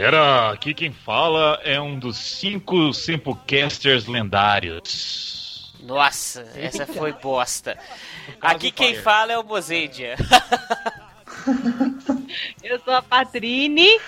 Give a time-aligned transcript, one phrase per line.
[0.00, 5.74] Galera, aqui quem fala é um dos cinco Simplecasters lendários.
[5.78, 7.76] Nossa, essa foi bosta.
[8.40, 10.16] Aqui quem fala é o Mozendia.
[12.64, 14.00] Eu sou a Patrine.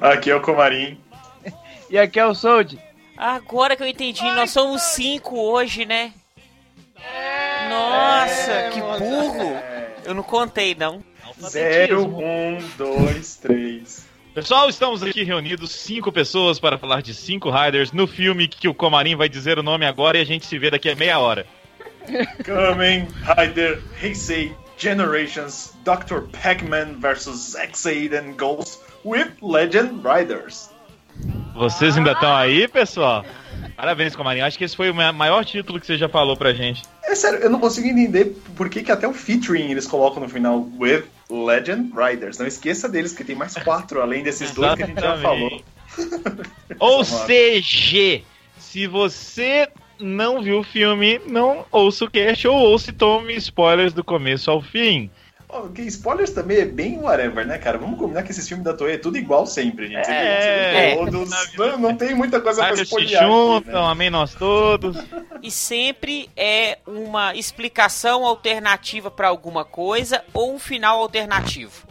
[0.00, 0.96] Aqui é o Comarim.
[1.90, 2.78] E aqui é o Sold.
[3.16, 6.12] Agora que eu entendi, nós somos cinco hoje, né?
[7.68, 9.60] Nossa, que burro!
[10.04, 11.04] Eu não contei, não.
[11.40, 14.13] Zero, um, dois, três.
[14.34, 18.74] Pessoal, estamos aqui reunidos, cinco pessoas, para falar de cinco Riders no filme que o
[18.74, 21.46] Comarim vai dizer o nome agora e a gente se vê daqui a meia hora.
[22.42, 23.06] Kamen
[23.38, 26.22] Rider Heisei Generations Dr.
[26.42, 27.54] Pac-Man vs.
[27.54, 30.68] X-Aid and Ghost with Legend Riders.
[31.54, 33.24] Vocês ainda estão aí, pessoal?
[33.76, 34.40] Parabéns, Comarim.
[34.40, 36.82] Acho que esse foi o ma- maior título que você já falou pra gente.
[37.04, 40.28] É sério, eu não consigo entender por que, que até o featuring eles colocam no
[40.28, 41.04] final with
[41.42, 42.38] Legend Riders.
[42.38, 45.62] Não esqueça deles, que tem mais quatro, além desses dois que a gente já falou.
[46.78, 48.22] Ou seja,
[48.58, 49.68] se você
[49.98, 54.50] não viu o filme, não ouça o cast ou ouça e tome spoilers do começo
[54.50, 55.10] ao fim.
[55.56, 57.78] Ok, spoilers também é bem whatever, né, cara?
[57.78, 60.04] Vamos combinar que esses filmes da Toei é tudo igual sempre, gente.
[60.04, 60.14] Viu?
[60.14, 60.96] É.
[60.96, 61.30] viu todos.
[61.56, 63.22] Não, não tem muita coisa pra Riders se spoiler.
[63.22, 63.90] juntam, né?
[63.90, 64.96] amém nós todos.
[65.40, 71.86] E sempre é uma explicação alternativa pra alguma coisa ou um final alternativo.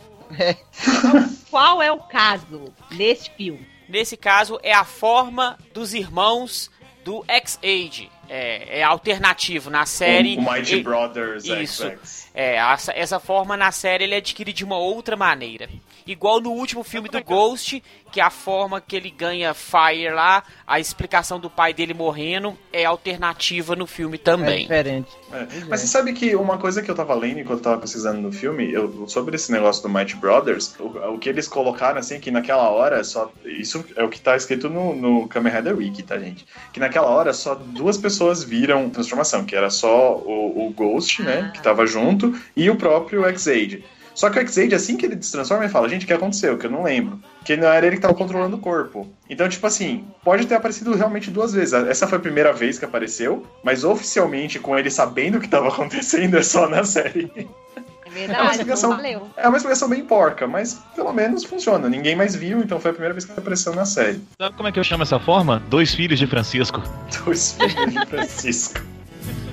[1.50, 3.66] Qual é o caso neste filme?
[3.88, 6.70] Nesse caso, é a forma dos irmãos
[7.06, 8.10] do X-Age.
[8.30, 10.38] É, é alternativo na série.
[10.38, 11.84] O Mighty Brothers Isso.
[11.88, 12.30] XX.
[12.34, 15.70] É, essa, essa forma na série ele adquire de uma outra maneira.
[16.06, 20.80] Igual no último filme do Ghost, que a forma que ele ganha Fire lá, a
[20.80, 24.62] explicação do pai dele morrendo é alternativa no filme É também.
[24.64, 25.08] diferente.
[25.32, 25.48] É.
[25.68, 28.32] Mas você sabe que uma coisa que eu tava lendo enquanto eu tava pesquisando no
[28.32, 32.30] filme, eu- sobre esse negócio do Mighty Brothers, o, o que eles colocaram assim, que
[32.30, 33.32] naquela hora só.
[33.46, 36.46] Isso é o que tá escrito no, no Kamen Rider Wiki, tá, gente?
[36.72, 41.52] Que naquela hora só duas pessoas viram transformação, que era só o, o Ghost, né?
[41.54, 43.84] Que tava junto, e o próprio X-Aid.
[44.16, 46.58] Só que o X-Aid, assim que ele se transforma, ele fala, gente, o que aconteceu?
[46.58, 47.20] Que eu não lembro.
[47.44, 49.08] Que não era ele que tava controlando o corpo.
[49.30, 51.74] Então, tipo assim, pode ter aparecido realmente duas vezes.
[51.74, 55.68] Essa foi a primeira vez que apareceu, mas oficialmente, com ele sabendo o que tava
[55.68, 57.32] acontecendo, é só na série.
[57.36, 59.32] É É uma verdade, explicação-.
[59.36, 61.90] É uma explicação bem porca, mas pelo menos funciona.
[61.90, 64.22] Ninguém mais viu, então foi a primeira vez que apareceu na série.
[64.40, 65.62] Sabe como é que eu chamo essa forma?
[65.68, 66.82] Dois filhos de Francisco.
[67.26, 68.82] Dois filhos de Francisco.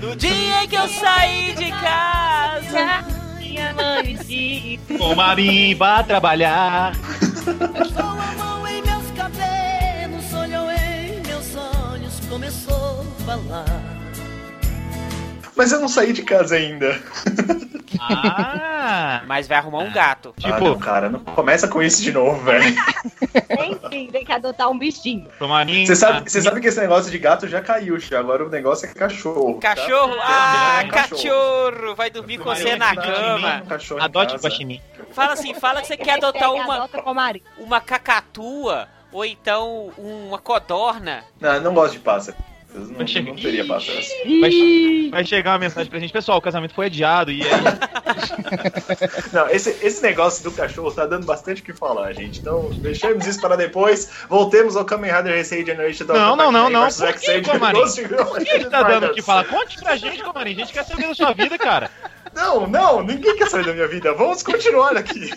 [0.00, 3.19] No dia que eu saí de casa.
[3.60, 4.80] Minha mãe disse.
[4.96, 6.92] Comarim, vá trabalhar.
[7.44, 13.99] Colocou a mão em meus cabelos, olhou em meus olhos, começou a falar.
[15.60, 16.98] Mas eu não saí de casa ainda.
[18.00, 19.20] Ah!
[19.26, 20.34] Mas vai arrumar um gato.
[20.38, 22.64] ah, Tipo, não, cara, não começa com isso de novo, velho.
[23.84, 25.28] Enfim, tem que adotar um bichinho.
[25.38, 25.84] Comarim.
[25.84, 28.18] Você sabe, você sabe que esse negócio de gato já caiu, já.
[28.20, 29.60] Agora o negócio é cachorro.
[29.60, 29.74] tá?
[29.76, 30.16] Cachorro?
[30.22, 31.94] Ah, É, cachorro!
[31.94, 33.62] Vai dormir com você na Tá, cama.
[33.62, 34.80] um cachorro Adote o guaxinim.
[35.12, 36.88] Fala assim, fala que você quer adotar uma,
[37.58, 41.22] uma cacatua ou então uma codorna.
[41.38, 42.36] Não, eu não gosto de pássaro.
[42.72, 44.06] Não, Vai chegar- não teria pássaros.
[44.40, 46.12] Vai, vai chegar uma mensagem pra gente.
[46.12, 47.50] Pessoal, o casamento foi adiado e aí...
[49.32, 52.40] Não, esse, esse negócio do cachorro tá dando bastante o que falar, gente.
[52.40, 54.10] Então, deixemos isso para depois.
[54.28, 56.12] Voltemos ao Kamen Rider Recei Generation Dr.
[56.14, 56.88] Não, não, não, não.
[56.88, 57.80] Por que, Comarim?
[57.80, 59.44] Por que que tá dando o que falar?
[59.44, 60.52] Conte pra gente, Comarim.
[60.52, 61.90] A gente quer saber da sua vida, cara.
[62.40, 64.12] Não, não, ninguém quer saber da minha vida.
[64.14, 65.30] Vamos continuar aqui.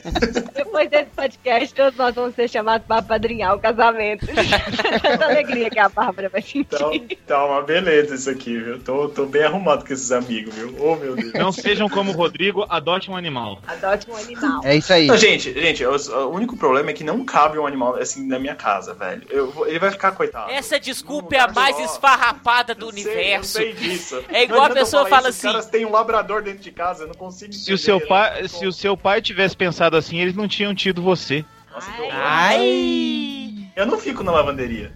[0.54, 4.26] Depois desse podcast, todos nós vamos ser chamados para padrinhar o casamento.
[5.02, 6.60] Tanta alegria que a Bárbara vai sentir.
[6.62, 6.92] Então,
[7.28, 8.80] tá uma beleza isso aqui, viu?
[8.80, 10.76] Tô, tô bem arrumado com esses amigos, viu?
[10.80, 11.34] Oh, meu Deus.
[11.34, 13.60] Não sejam como o Rodrigo, adote um animal.
[13.68, 14.62] Adote um animal.
[14.64, 15.08] É isso aí.
[15.08, 18.40] Não, gente, gente, o, o único problema é que não cabe um animal assim na
[18.40, 19.24] minha casa, velho.
[19.30, 20.50] Eu vou- ele vai ficar coitado.
[20.52, 23.58] Essa desculpa é a mais esfarrapada do Eu sei, universo.
[23.62, 24.24] eu sei disso.
[24.30, 26.60] É igual Não a pessoa falar fala isso, assim- Os caras têm um labrador dentro
[26.62, 28.06] de casa, eu não consigo Se o seu né?
[28.06, 31.44] pai, se o seu pai tivesse pensado assim, eles não tinham tido você.
[31.72, 32.14] Nossa, que horror.
[32.16, 33.68] Ai!
[33.76, 34.94] Eu não fico na lavanderia,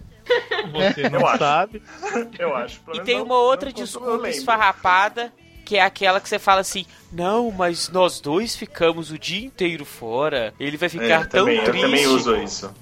[0.72, 1.38] Você não Eu acho.
[1.38, 1.82] sabe.
[2.38, 2.80] eu acho.
[2.94, 5.32] E tem não- uma outra eu desculpa esfarrapada,
[5.64, 9.84] que é aquela que você fala assim: Não, mas nós dois ficamos o dia inteiro
[9.84, 10.54] fora.
[10.60, 11.76] Ele vai É, ficar tão também, triste.
[11.76, 12.72] Eu também uso isso.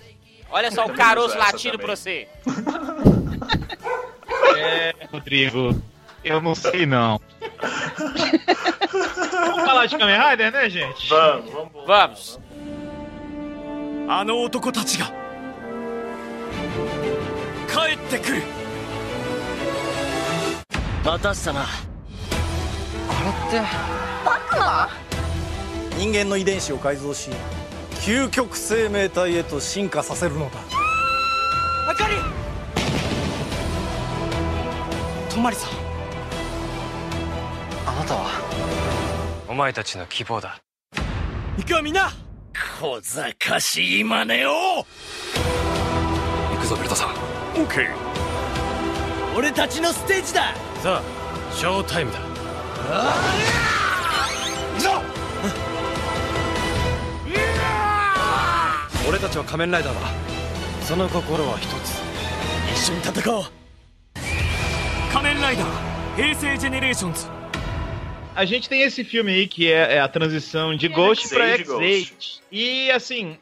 [0.51, 2.29] Olha só o também caroço latindo pra você.
[4.57, 5.81] É, Rodrigo,
[6.25, 7.21] eu não sei não.
[9.33, 11.09] Vamos falar de Kamen Rider, né, gente?
[11.09, 11.87] Vamos, vamos.
[11.87, 12.41] Vamos.
[14.09, 15.07] あの男たちが。
[17.69, 18.43] 帰ってくる。
[21.05, 21.69] 待たしたなこ
[23.53, 23.67] れって。
[25.99, 27.31] 人間の遺伝子を改造し
[28.03, 30.59] 究極生命体へと進化させるのだ。
[31.89, 32.17] あかり
[35.31, 35.71] 泊まりさん。
[37.87, 38.56] あなたは？
[39.49, 40.61] お前たちの希望だ。
[41.57, 42.11] 行くわみんな。
[42.81, 44.51] 小賢しい真似を。
[46.55, 47.11] 行くぞベルトさん。
[47.11, 47.13] オ
[47.65, 47.95] ッケー。
[49.37, 50.55] 俺たちのステージだ。
[50.83, 51.03] さあ
[51.55, 52.19] ショータイムだ。
[59.09, 60.01] 俺たちは仮面ライダーだ。
[60.83, 62.01] その心は一つ。
[62.73, 63.45] 一緒に戦おう。
[65.13, 67.36] 仮面ライダー平成ジェネレーションズ
[68.37, 72.05] A gente tem esse filme aí que é, é a transição de Ghost pra X-Aid
[72.05, 72.41] X-Aid.
[72.53, 73.39] E assim,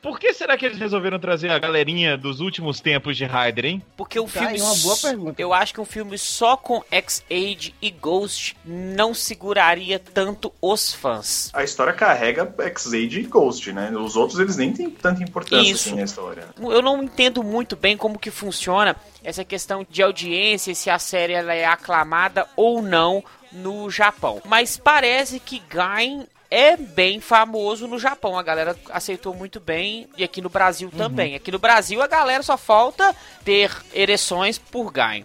[0.00, 3.82] por que será que eles resolveram trazer a galerinha dos últimos tempos de Ryder, hein?
[3.96, 4.54] Porque o Tá filme.
[4.54, 5.42] aí uma boa pergunta.
[5.42, 11.50] Eu acho que um filme só com X-Age e Ghost não seguraria tanto os fãs.
[11.52, 13.90] A história carrega X-Aid e Ghost, né?
[13.90, 15.88] Os outros eles nem têm tanta importância Isso.
[15.88, 16.44] assim na história.
[16.60, 18.94] Eu não entendo muito bem como que funciona
[19.24, 23.22] essa questão de audiência, se a série ela é aclamada ou não
[23.52, 24.40] no Japão.
[24.44, 28.38] Mas parece que Gain é bem famoso no Japão.
[28.38, 31.34] A galera aceitou muito bem e aqui no Brasil também.
[31.34, 33.14] Aqui no Brasil a galera só falta
[33.44, 35.24] ter ereções por Gain.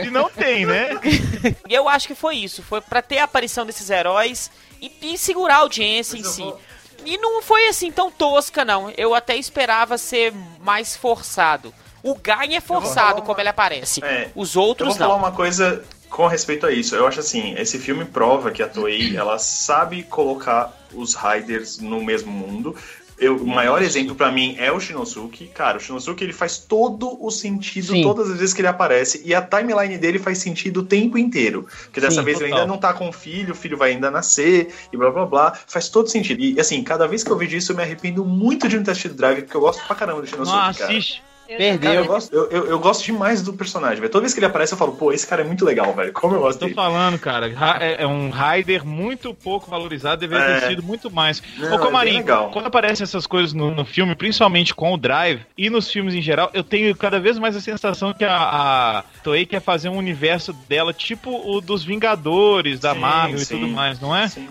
[0.06, 0.90] E não tem, né?
[1.68, 2.62] E eu acho que foi isso.
[2.62, 4.50] Foi pra ter a aparição desses heróis
[4.80, 6.42] e, e segurar a audiência em Mas si.
[6.42, 6.60] vou-
[7.04, 8.90] E não foi assim tão tosca, não.
[8.96, 11.74] Eu até esperava ser mais forçado.
[12.04, 14.04] O Gain é forçado, falar como uma- ele aparece.
[14.04, 15.18] É, Os Eu outros vou falar não.
[15.18, 16.94] uma coisa com respeito a isso.
[16.94, 22.04] Eu acho assim, esse filme prova que a Toei, ela sabe colocar os Riders no
[22.04, 22.76] mesmo mundo.
[23.16, 25.46] Eu, o maior exemplo pra mim é o Shinosuke.
[25.54, 28.02] Cara, o Shinosuke ele faz todo o sentido Sim.
[28.02, 31.66] todas as vezes que ele aparece e a timeline dele faz sentido o tempo inteiro.
[31.84, 32.62] Porque dessa Sim, vez ele total.
[32.62, 35.52] ainda não tá com o filho, o filho vai ainda nascer e blá blá blá.
[35.66, 36.40] Faz todo sentido.
[36.42, 38.90] E assim, cada vez que eu vejo isso eu me arrependo muito de não ter
[38.90, 40.92] assistido Drive, porque eu gosto pra caramba do Shinosuke, Não cara.
[41.44, 41.52] Assiste.
[41.52, 42.06] Eu Cara, eu Perdeu.
[42.06, 44.10] gosto, eu, eu, eu gosto demais do personagem, velho.
[44.10, 46.12] Toda vez que ele aparece, eu falo, pô, esse cara é muito legal, velho.
[46.12, 46.74] Como eu gosto Tô dele.
[46.74, 47.52] falando, cara.
[47.54, 50.60] Ra- É é um Rider muito pouco valorizado, deveria É.
[50.60, 51.42] ter sido muito mais.
[51.58, 52.50] Não, Ô, é Comarim, legal.
[52.50, 56.22] quando aparecem essas coisas no, no filme, principalmente com o Drive e nos filmes em
[56.22, 59.96] geral, eu tenho cada vez mais a sensação que a, a Toei quer fazer um
[59.96, 63.54] universo dela, tipo o dos Vingadores, da Sim, Marvel e sim.
[63.54, 64.28] tudo mais, não é?
[64.28, 64.48] Sim.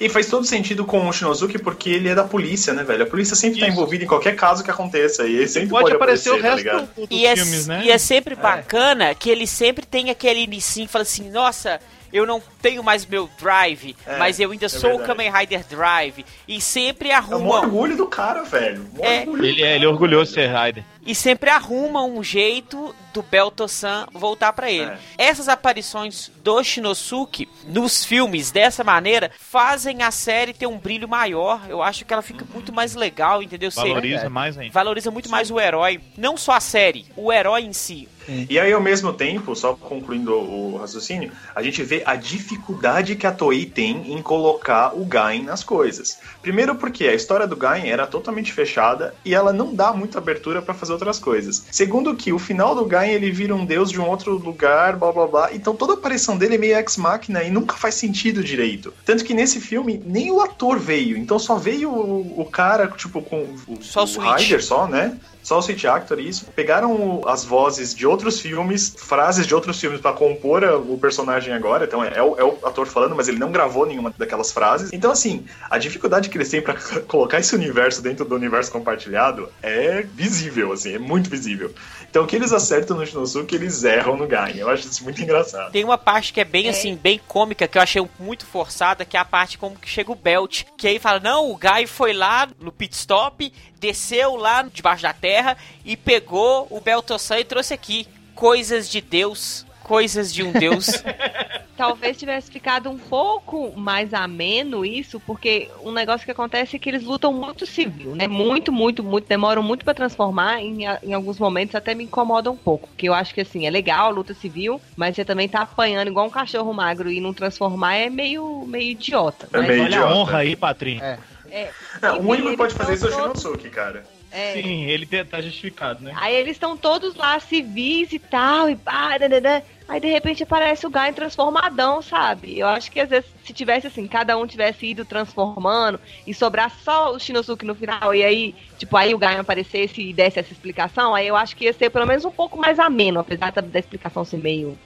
[0.00, 3.04] E faz todo sentido com o Shinosuke porque ele é da polícia, né, velho?
[3.04, 3.74] A polícia sempre tá Isso.
[3.74, 6.56] envolvida em qualquer caso que aconteça e ele sempre Pode, pode, aparecer o tá resto
[6.58, 6.88] ligado?
[6.94, 7.82] do- dos E é, filmes, né?
[7.84, 11.80] e é sempre bacana que ele sempre tem aquele inicinho que fala assim, nossa,
[12.12, 15.06] eu não tenho mais meu drive, É, mas eu ainda é sou o verdade.
[15.06, 16.24] Kamen Rider Drive.
[16.46, 17.58] E sempre É o maior arruma.
[17.60, 18.86] orgulho do cara, velho.
[18.98, 19.22] O É.
[19.22, 20.52] Ele do é, ele é cara, orgulhoso de velho.
[20.52, 20.84] ser Rider.
[21.04, 24.90] E sempre arruma um jeito do Belto-san voltar pra ele.
[24.90, 24.98] É.
[25.18, 31.60] Essas aparições do Shinosuke nos filmes dessa maneira fazem a série ter um brilho maior.
[31.68, 33.70] Eu acho que ela fica muito mais legal, entendeu?
[33.70, 34.72] Você Valoriza mais ainda.
[34.72, 38.08] valoriza muito mais o herói, não só a série, o herói em si.
[38.48, 43.26] E aí, ao mesmo tempo, só concluindo o raciocínio, a gente vê a dificuldade que
[43.26, 46.20] a Toei tem em colocar o Gain nas coisas.
[46.40, 50.62] Primeiro porque a história do Gain era totalmente fechada e ela não dá muita abertura
[50.62, 51.64] pra fazer outras coisas.
[51.70, 55.10] Segundo que o final do Gain ele vira um deus de um outro lugar, blá
[55.10, 55.50] blá blá.
[55.52, 58.92] Então toda a aparição dele é meio ex-máquina e nunca faz sentido direito.
[59.04, 63.20] Tanto que nesse filme nem o ator veio, então só veio o, o cara, tipo,
[63.22, 64.20] com o, Só o o.
[64.20, 65.18] Ryder só, né?
[65.42, 66.46] Só o Switch Actor, isso.
[66.54, 71.84] Pegaram as vozes de outros filmes, frases de outros filmes pra compor o personagem agora.
[71.84, 74.90] Então é, é o, é o ator falando, mas ele não gravou nenhuma daquelas frases.
[74.92, 76.74] Então, assim, a dificuldade que eles têm pra
[77.08, 81.72] colocar esse universo dentro do universo compartilhado é visível, assim, é muito visível.
[82.12, 84.58] Então, o que eles acertam no Shinosuke, eles erram no Gain.
[84.58, 85.72] Eu acho isso muito engraçado.
[85.72, 86.68] Tem uma parte que é bem É.
[86.68, 90.12] assim, bem cômica, que eu achei muito forçada, que é a parte como que chega
[90.12, 90.64] o Belt.
[90.76, 93.50] Que aí fala, não, o Guy foi lá no pit stop,
[93.80, 98.06] desceu lá debaixo da terra e pegou o Beltossan e trouxe aqui.
[98.34, 100.88] Coisas de Deus, coisas de um Deus.
[101.82, 106.88] Talvez tivesse ficado um pouco mais ameno isso, porque um negócio que acontece é que
[106.88, 108.28] eles lutam muito civil, né?
[108.28, 112.56] Muito, muito, muito, demoram muito pra transformar, em, em alguns momentos até me incomoda um
[112.56, 115.62] pouco, porque eu acho que assim, é legal a luta civil, mas você também tá
[115.62, 119.48] apanhando igual um cachorro magro e não transformar é meio, meio idiota.
[119.52, 120.08] É mas meio Olha idiota.
[120.08, 121.02] a honra aí, Patrinho.
[121.02, 121.18] É,
[121.50, 121.72] É,
[122.12, 124.04] o único que pode fazer isso é o Shinosuke, cara.
[124.32, 126.14] É, Sim, ele tá justificado, né?
[126.16, 129.60] Aí eles estão todos lá civis e tal, e pá, dadadã.
[129.86, 132.58] Aí de repente aparece o Guy transformadão, sabe?
[132.58, 136.70] Eu acho que às vezes se tivesse assim, cada um tivesse ido transformando e sobrar
[136.82, 140.52] só o Shinosuke no final, e aí, tipo, aí o Guy aparecesse e desse essa
[140.52, 143.60] explicação, aí eu acho que ia ser pelo menos um pouco mais ameno, apesar da,
[143.60, 144.78] da explicação ser meio.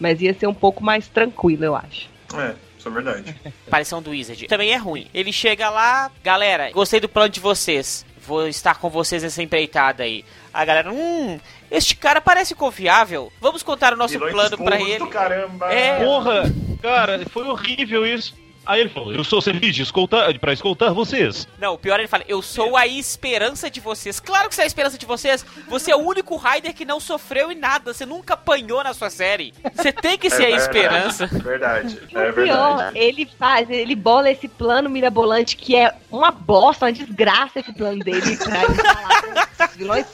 [0.00, 2.08] Mas ia ser um pouco mais tranquilo, eu acho.
[2.34, 2.56] É.
[2.76, 3.36] Isso é verdade.
[3.68, 4.48] aparição do Wizard.
[4.48, 5.06] Também é ruim.
[5.14, 8.04] Ele chega lá, galera, gostei do plano de vocês.
[8.26, 10.24] Vou estar com vocês nessa empreitada aí.
[10.52, 13.32] A galera, hum, este cara parece confiável.
[13.40, 15.06] Vamos contar o nosso Vilões plano pra burros ele.
[15.08, 15.72] caramba.
[15.72, 16.04] É.
[16.04, 18.34] Porra, cara, foi horrível isso.
[18.64, 21.48] Aí ele falou, eu sou serviço de escoltar, pra escoltar vocês.
[21.58, 24.20] Não, o pior é ele fala, eu sou a esperança de vocês.
[24.20, 25.44] Claro que você é a esperança de vocês.
[25.68, 27.92] Você é o único Raider que não sofreu em nada.
[27.92, 29.52] Você nunca apanhou na sua série.
[29.74, 31.26] Você tem que ser a verdade, esperança.
[31.26, 31.98] Verdade.
[32.14, 32.98] É o pior, verdade.
[32.98, 37.98] ele faz, ele bola esse plano mirabolante que é uma bosta, uma desgraça esse plano
[38.04, 40.06] dele pra vilões.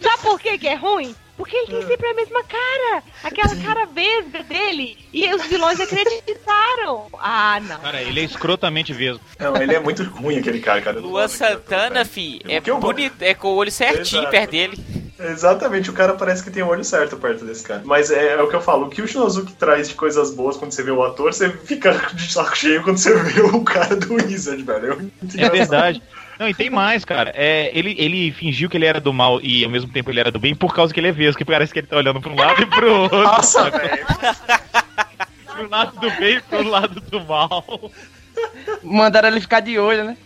[0.00, 1.14] Sabe por que que é ruim?
[1.38, 7.06] Porque ele tem sempre a mesma cara, aquela cara vesga dele, e os vilões acreditaram.
[7.14, 7.78] Ah, não.
[7.78, 9.20] Cara, ele é escrotamente vesgo.
[9.38, 10.98] Não, ele é muito ruim, aquele cara, cara.
[10.98, 14.30] Luan Santana, fi, O é bonito, é com o olho certinho Exato.
[14.32, 15.08] perto dele.
[15.20, 17.82] Exatamente, o cara parece que tem o olho certo perto desse cara.
[17.84, 20.56] Mas é, é o que eu falo, o que o Shinozuki traz de coisas boas
[20.56, 23.96] quando você vê o ator, você fica de saco cheio quando você vê o cara
[23.96, 24.92] do Wizard, velho.
[24.92, 25.52] É engraçado.
[25.52, 26.02] verdade.
[26.38, 27.32] Não, e tem mais, cara.
[27.34, 30.30] É, ele, ele fingiu que ele era do mal e ao mesmo tempo ele era
[30.30, 32.30] do bem por causa que ele é vesgo, que parece que ele tá olhando pra
[32.30, 33.22] um lado e pro outro.
[33.22, 34.06] Nossa, velho.
[35.46, 37.64] pro lado do bem e pro lado do mal.
[38.84, 40.16] Mandaram ele ficar de olho, né?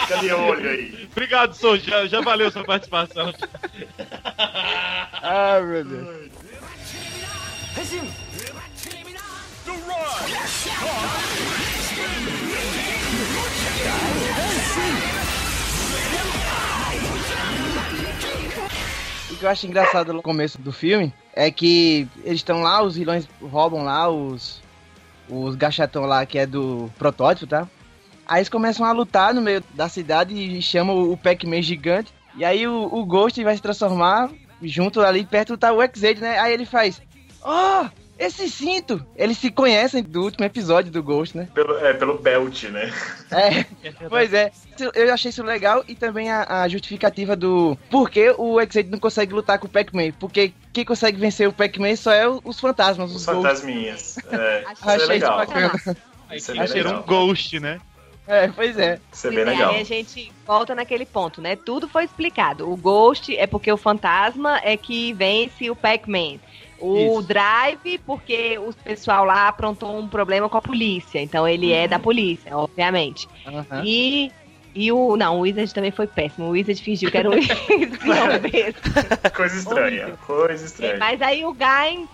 [0.00, 1.08] Fica de olho aí.
[1.12, 3.32] Obrigado, Sou, já, já valeu sua participação.
[5.22, 6.32] Ah, meu Deus.
[19.30, 22.96] O que eu acho engraçado no começo do filme é que eles estão lá, os
[22.96, 24.62] vilões roubam lá os
[25.28, 27.68] os gachatão lá que é do protótipo, tá?
[28.26, 32.12] Aí eles começam a lutar no meio da cidade e chamam o Pac-Man gigante.
[32.36, 34.30] E aí o, o Ghost vai se transformar
[34.62, 36.38] junto ali perto tá o X-Aid, né?
[36.38, 37.00] Aí ele faz:
[37.44, 37.86] "Oh,
[38.26, 41.48] esse cinto!" Eles se conhecem do último episódio do Ghost, né?
[41.54, 42.92] Pelo, é, pelo belt, né?
[43.32, 43.64] É,
[44.10, 44.52] pois é.
[44.94, 48.98] Eu achei isso legal e também a, a justificativa do por que o X-Aid não
[48.98, 50.12] consegue lutar com o Pac-Man.
[50.20, 53.42] Porque quem consegue vencer o Pac-Man só é os fantasmas, os, Os Ghosts.
[53.42, 54.18] fantasminhas.
[54.30, 55.36] É, Achei isso é Achei isso legal.
[55.38, 55.72] bacana.
[56.34, 57.02] Isso é Achei um legal.
[57.04, 57.80] ghost, né?
[58.26, 59.00] É, pois é.
[59.12, 59.72] Isso é bem legal.
[59.72, 61.56] Aí a gente volta naquele ponto, né?
[61.56, 62.70] Tudo foi explicado.
[62.70, 66.38] O Ghost é porque o fantasma é que vence o Pac-Man.
[66.82, 67.22] O Isso.
[67.28, 71.20] Drive, porque o pessoal lá aprontou um problema com a polícia.
[71.20, 73.28] Então ele é da polícia, obviamente.
[73.46, 73.82] Aham.
[73.84, 74.32] E,
[74.74, 75.16] e o.
[75.16, 76.48] Não, o Wizard também foi péssimo.
[76.48, 78.80] O Wizard fingiu que era um mesmo.
[79.34, 80.18] Coisa estranha.
[80.26, 80.96] Coisa estranha.
[80.98, 82.08] Mas aí o Guy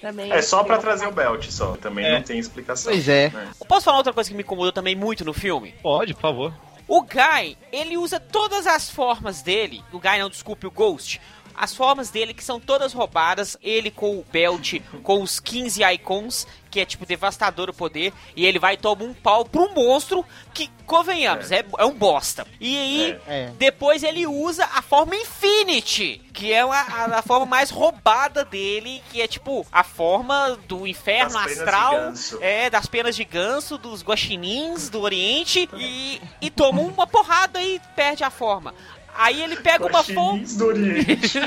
[0.00, 0.32] também.
[0.32, 1.76] É só pra trazer o belt, só.
[1.76, 2.12] Também É.
[2.14, 2.92] não tem explicação.
[2.92, 3.30] Pois é.
[3.30, 3.48] né?
[3.66, 5.74] Posso falar outra coisa que me incomodou também muito no filme?
[5.82, 6.54] Pode, por favor.
[6.86, 9.82] O Guy, ele usa todas as formas dele.
[9.92, 11.20] O Guy não, desculpe, o Ghost.
[11.60, 13.56] As formas dele que são todas roubadas.
[13.62, 18.12] Ele com o belt, com os 15 icons, que é tipo devastador o poder.
[18.36, 20.24] E ele vai e toma um pau pro monstro
[20.54, 22.46] que, convenhamos, é, é um bosta.
[22.60, 23.50] E aí, É.
[23.58, 29.02] depois ele usa a forma Infinity, que é uma- a, a forma mais roubada dele,
[29.10, 32.12] que é tipo a forma do inferno Das astral.
[32.40, 35.68] É, das penas de ganso, dos guaxinins do Oriente.
[35.76, 38.74] E, e toma uma porrada e perde a forma.
[39.18, 40.22] Aí ele pega uma forma.
[40.38, 41.38] Guaxinins do Oriente.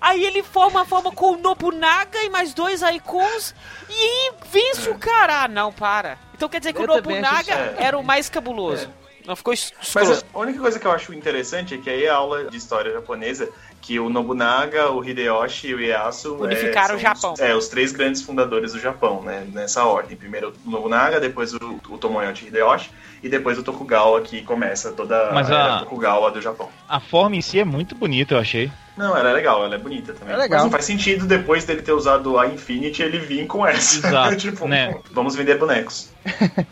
[0.00, 3.54] Aí ele forma a forma com o Nobunaga e mais dois icons.
[3.88, 5.44] E vence o cara.
[5.44, 6.18] Ah, não, para.
[6.34, 8.90] Então quer dizer que Eu o Nobunaga era o mais cabuloso.
[9.26, 12.14] Não ficou es- Mas a única coisa que eu acho interessante é que aí a
[12.14, 13.48] aula de história japonesa,
[13.80, 17.32] que o Nobunaga, o Hideyoshi e o Ieyasu Unificaram é, o Japão.
[17.32, 19.46] Os, é, os três grandes fundadores do Japão, né?
[19.50, 20.14] Nessa ordem.
[20.14, 21.98] Primeiro o Nobunaga, depois o, o
[22.46, 22.90] Hideyoshi
[23.24, 26.68] e depois o Tokugawa, que começa toda Mas a a- era Tokugawa do Japão.
[26.88, 28.70] A forma em si é muito bonita, eu achei.
[28.96, 30.34] Não, ela é legal, ela é bonita também.
[30.34, 30.58] É legal.
[30.58, 34.06] Mas não faz sentido depois dele ter usado a Infinity ele vir com essa.
[34.06, 34.94] Exato, tipo, né?
[35.10, 36.12] vamos vender bonecos.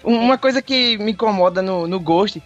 [0.05, 2.41] Um- Uma coisa que me incomoda no, no Ghost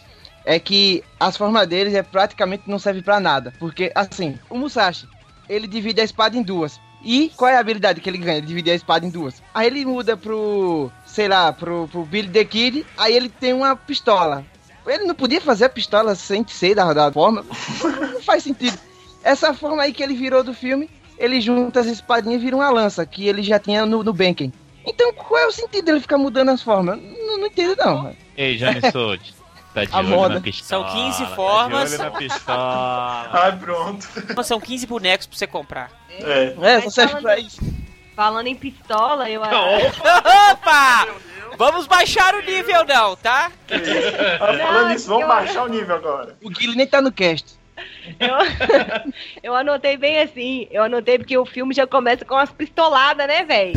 [0.44, 3.52] é que as formas deles é praticamente não serve pra nada.
[3.58, 5.08] Porque, assim, o Musashi,
[5.48, 6.80] ele divide a espada em duas.
[7.02, 8.38] E qual é a habilidade que ele ganha?
[8.38, 9.42] Ele divide a espada em duas.
[9.54, 13.74] Aí ele muda pro, sei lá, pro, pro Billy the Kid, aí ele tem uma
[13.74, 14.44] pistola.
[14.86, 17.42] Ele não podia fazer a pistola sem ser da, da forma?
[18.12, 18.78] Não faz sentido.
[19.24, 22.68] Essa forma aí que ele virou do filme, ele junta as espadinhas e vira uma
[22.68, 24.52] lança, que ele já tinha no, no Benken.
[24.84, 27.00] Então qual é o sentido dele ficar mudando as formas?
[27.00, 28.14] Não, não entendo não.
[28.36, 29.34] Ei, Jane Sold.
[29.72, 30.34] Tá de A olho moda.
[30.34, 30.86] na pistola.
[30.86, 31.90] São 15 tá formas.
[31.90, 33.30] De olho na pistola.
[33.32, 34.06] Ah, pronto.
[34.44, 35.90] São 15 bonecos pra você comprar.
[36.10, 36.54] É.
[36.60, 37.58] É, só serve pra isso.
[38.16, 39.42] Falando em pistola, eu
[40.50, 41.06] Opa!
[41.58, 43.52] Vamos baixar o nível não, tá?
[44.38, 46.36] Falando Não, nisso, vamos eu- baixar o nível agora.
[46.42, 47.54] O Guilherme nem tá no cast.
[48.18, 48.34] Eu,
[49.42, 50.66] eu anotei bem assim.
[50.70, 53.74] Eu anotei porque o filme já começa com umas pistoladas, né, velho?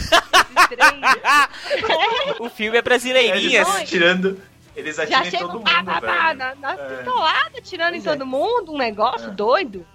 [2.39, 3.75] o filme é brasileirinhas.
[3.75, 4.41] Eles tirando.
[4.75, 6.39] Eles Já atiram em chega todo pá, mundo, pá, pá, velho.
[6.39, 6.95] na, nas É.
[6.95, 9.85] pistoladas, tirando em todo mundo, um negócio doido.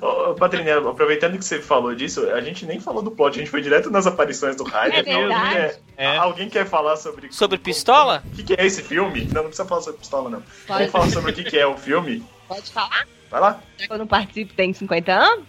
[0.00, 3.38] Ô, ô, Patrícia, aproveitando que você falou disso, a gente nem falou do plot, a
[3.38, 4.98] gente foi direto nas aparições do Ryder.
[4.98, 5.34] É verdade.
[5.34, 7.32] Alguém, quer, alguém quer falar sobre.
[7.32, 8.22] Sobre pistola?
[8.26, 9.24] O que, que é esse filme?
[9.26, 10.42] Não, não precisa falar sobre pistola, não.
[10.66, 10.78] Pode.
[10.78, 12.24] Vamos falar sobre o que, que é o filme?
[12.48, 13.06] Pode falar?
[13.30, 13.60] Vai lá.
[13.88, 15.44] Eu não participo tem 50 anos?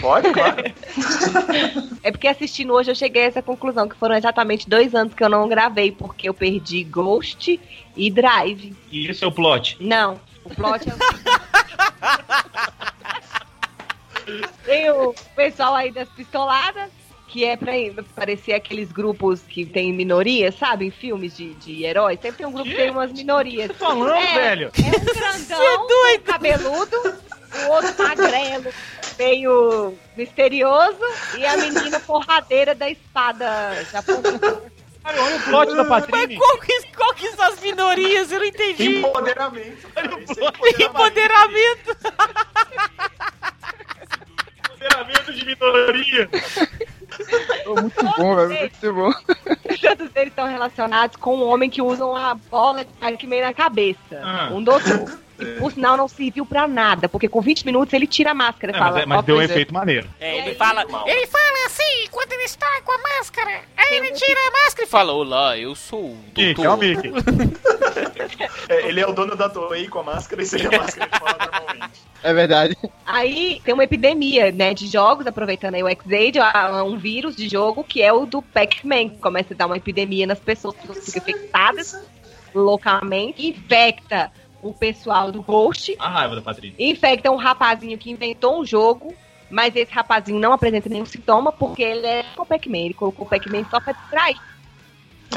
[0.00, 0.64] Pode, claro.
[2.02, 5.22] É porque assistindo hoje eu cheguei a essa conclusão, que foram exatamente dois anos que
[5.22, 7.60] eu não gravei, porque eu perdi Ghost
[7.96, 8.76] e Drive.
[8.90, 9.76] E esse é o plot.
[9.80, 10.96] Não, o plot é o
[14.64, 16.90] Tem o pessoal aí das pistoladas,
[17.28, 17.72] que é pra
[18.14, 20.86] parecer aqueles grupos que tem minorias, sabe?
[20.86, 22.18] Em filmes de, de heróis.
[22.20, 23.70] Sempre tem um grupo que tem umas minorias.
[23.76, 24.72] falando, é, velho?
[24.74, 26.96] É um grandão, um cabeludo,
[27.66, 28.72] o outro magrelo,
[29.18, 30.98] meio misterioso,
[31.36, 34.62] e a menina porradeira da espada japonesa.
[35.06, 36.36] Cara, olha o plot da Mas Patrícia.
[36.38, 38.32] qual que, qual que são as minorias?
[38.32, 38.98] Eu não entendi.
[38.98, 39.88] Empoderamento.
[39.94, 40.82] cara, é Empoderamento.
[40.82, 41.96] Empoderamento
[45.36, 46.28] de minoria.
[47.66, 48.60] Muito bom, velho.
[48.60, 49.12] Muito bom.
[49.80, 53.98] Todos eles estão relacionados com um homem que usa uma bola de Pac-Man na cabeça.
[54.12, 54.50] Ah.
[54.52, 55.18] Um doutor.
[55.38, 58.72] E por sinal não serviu pra nada, porque com 20 minutos ele tira a máscara
[58.72, 58.92] e É, fala.
[58.92, 60.08] mas, é- mas "Ó, deu um é." efeito maneiro.
[60.20, 60.82] É, ele fala.
[61.06, 63.60] Ele fala assim enquanto ele está com a máscara.
[63.76, 66.64] Aí ele tira a máscara e fala: Olá, eu sou o Mickey, doutor.
[66.64, 67.12] é o Mickey.
[68.68, 71.18] É, ele é o dono da Toei com a máscara e sem a máscara ele
[71.20, 72.00] fala normalmente.
[72.22, 72.76] É verdade.
[73.04, 76.38] Aí tem uma epidemia, né, de jogos, aproveitando aí o X-Aid,
[76.84, 79.10] um vírus de jogo que é o do Pac-Man.
[79.10, 81.96] que Começa a dar uma epidemia nas pessoas, as pessoas ficam infectadas
[82.54, 84.32] localmente, infecta
[84.62, 86.76] o pessoal do Ghost, A raiva da Patrícia.
[86.78, 89.14] infecta um rapazinho que inventou um jogo,
[89.50, 92.78] mas esse rapazinho não apresenta nenhum sintoma porque ele é com o Pac-Man.
[92.78, 94.36] Ele colocou o Pac-Man só pra distrair.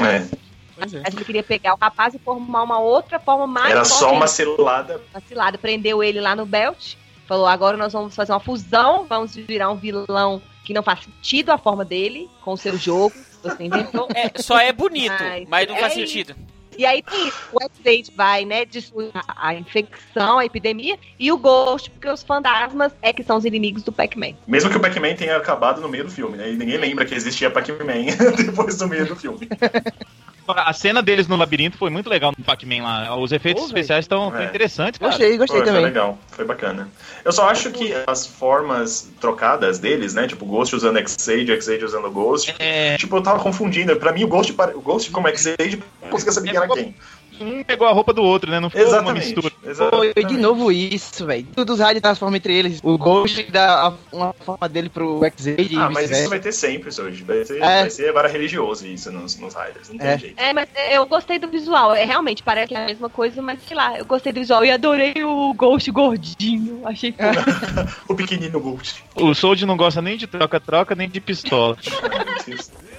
[0.00, 0.28] É, é.
[0.76, 4.26] Mas ele queria pegar o rapaz e formar uma outra forma mais era só uma
[4.26, 5.00] cilada.
[5.12, 6.94] vacilada, prendeu ele lá no Belt,
[7.26, 11.50] falou: agora nós vamos fazer uma fusão, vamos virar um vilão que não faz sentido
[11.50, 14.08] a forma dele com o seu jogo você inventou.
[14.14, 16.34] É, só é bonito, Mas mas não faz é sentido.
[16.80, 21.30] E aí tem isso, o X-Aid vai, né, destruir a, a infecção, a epidemia, e
[21.30, 24.32] o Ghost, porque os fantasmas é que são os inimigos do Pac-Man.
[24.46, 26.50] Mesmo que o Pac-Man tenha acabado no meio do filme, né?
[26.50, 29.46] E ninguém lembra que existia Pac-Man depois do meio do filme.
[30.56, 33.16] A cena deles no labirinto foi muito legal no Pac-Man lá.
[33.16, 33.68] Os efeitos velho.
[33.68, 34.44] especiais estão É.
[34.44, 35.10] interessantes, cara.
[35.10, 35.84] Gostei, gostei Foi, foi também.
[35.84, 36.88] legal, foi bacana.
[37.24, 40.26] Eu só acho que as formas trocadas deles, né?
[40.26, 42.54] Tipo, Ghost usando X-Aid, X-Aid usando Ghost.
[42.58, 43.94] É, Tipo, eu tava confundindo.
[43.96, 46.94] Pra mim, o Ghost, o Ghost como X-Aid, não conseguia saber quem era quem.
[47.40, 48.60] Um pegou a roupa do outro, né?
[48.60, 49.24] Não foi uma Exatamente.
[49.26, 49.50] mistura.
[49.62, 50.12] Pô, exatamente.
[50.18, 51.46] e de novo isso, velho.
[51.54, 52.80] Tudo os rádios transformam entre eles.
[52.82, 56.52] O Ghost dá a- uma forma dele pro X-Aid e Ah, mas isso vai ter
[56.52, 57.22] sempre, hoje.
[57.24, 57.80] Vai ser, É.
[57.82, 60.18] vai ser agora religioso isso nos, nos Riders, não tem É.
[60.18, 60.40] jeito.
[60.40, 61.94] É, mas eu gostei do visual.
[61.94, 64.64] É realmente parece que é a mesma coisa, mas sei lá, eu gostei do visual
[64.64, 66.80] e adorei o Ghost gordinho.
[66.84, 67.20] Achei fofo.
[68.08, 69.02] o pequenino Ghost.
[69.14, 71.76] O Sold não gosta nem de troca-troca, nem de pistola.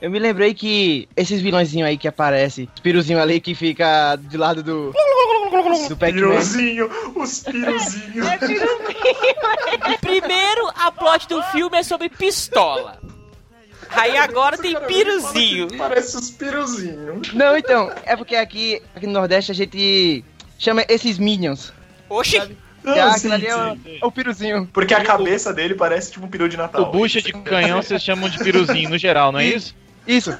[0.00, 4.38] Eu me lembrei que esses vilõezinhos aí que aparecem, os piruzinhos ali que fica do
[4.38, 4.92] lado do.
[5.88, 5.96] do.
[5.96, 8.26] Piruzinho, os piruzinhos.
[10.00, 12.98] Primeiro, a plot do filme é sobre pistola.
[13.88, 15.68] Aí agora tem piruzinho.
[15.78, 17.32] Parece os piruzinhos.
[17.32, 20.24] Não, então, é porque aqui, aqui no Nordeste a gente
[20.58, 21.72] chama esses Minions.
[22.08, 22.38] Oxi,
[22.84, 24.68] Ah, sim, ali é o, é o piruzinho.
[24.72, 26.82] Porque a cabeça dele parece tipo um peru de Natal.
[26.82, 29.74] O bucha de canhão vocês chamam de piruzinho no geral, não é isso?
[30.06, 30.32] Isso.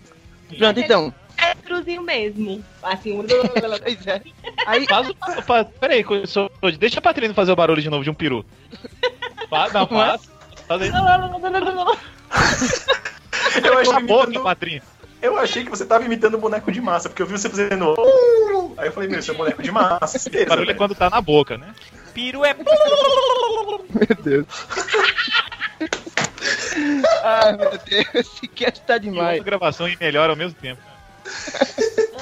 [0.58, 1.14] Pronto, então.
[1.36, 2.64] É cruzinho mesmo.
[2.82, 3.24] Assim, um...
[3.26, 4.22] Pois é.
[4.66, 5.14] Aí, Faz o.
[5.46, 6.04] pa- Peraí,
[6.78, 8.44] deixa a Patrícia fazer o barulho de novo de um peru.
[9.50, 10.22] Faz, não, faz.
[10.68, 10.90] Faz aí.
[13.64, 14.82] Eu achei, a boca, imitando, Patrícia.
[15.22, 17.94] eu achei que você tava imitando boneco de massa, porque eu vi você fazendo.
[18.76, 20.16] Aí eu falei, meu, isso é boneco de massa.
[20.16, 20.78] O Certeza, barulho é velho.
[20.78, 21.74] quando tá na boca, né?
[22.14, 22.54] piru é.
[22.54, 24.46] meu Deus.
[27.22, 29.38] Ai, meu Deus, esse cast tá E demais.
[29.38, 30.80] outra gravação e melhor ao mesmo tempo.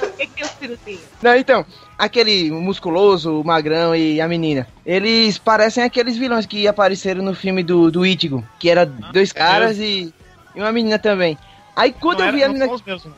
[0.03, 1.01] O que, que os piruzinhos?
[1.23, 1.67] Não, então,
[1.99, 7.63] aquele musculoso, o magrão e a menina, eles parecem aqueles vilões que apareceram no filme
[7.63, 10.13] do, do Itigo, que era dois caras e,
[10.55, 11.37] e uma menina também.
[11.75, 12.67] Aí quando não eu era- vi a não menina.
[12.67, 13.13] são os mesmos, né?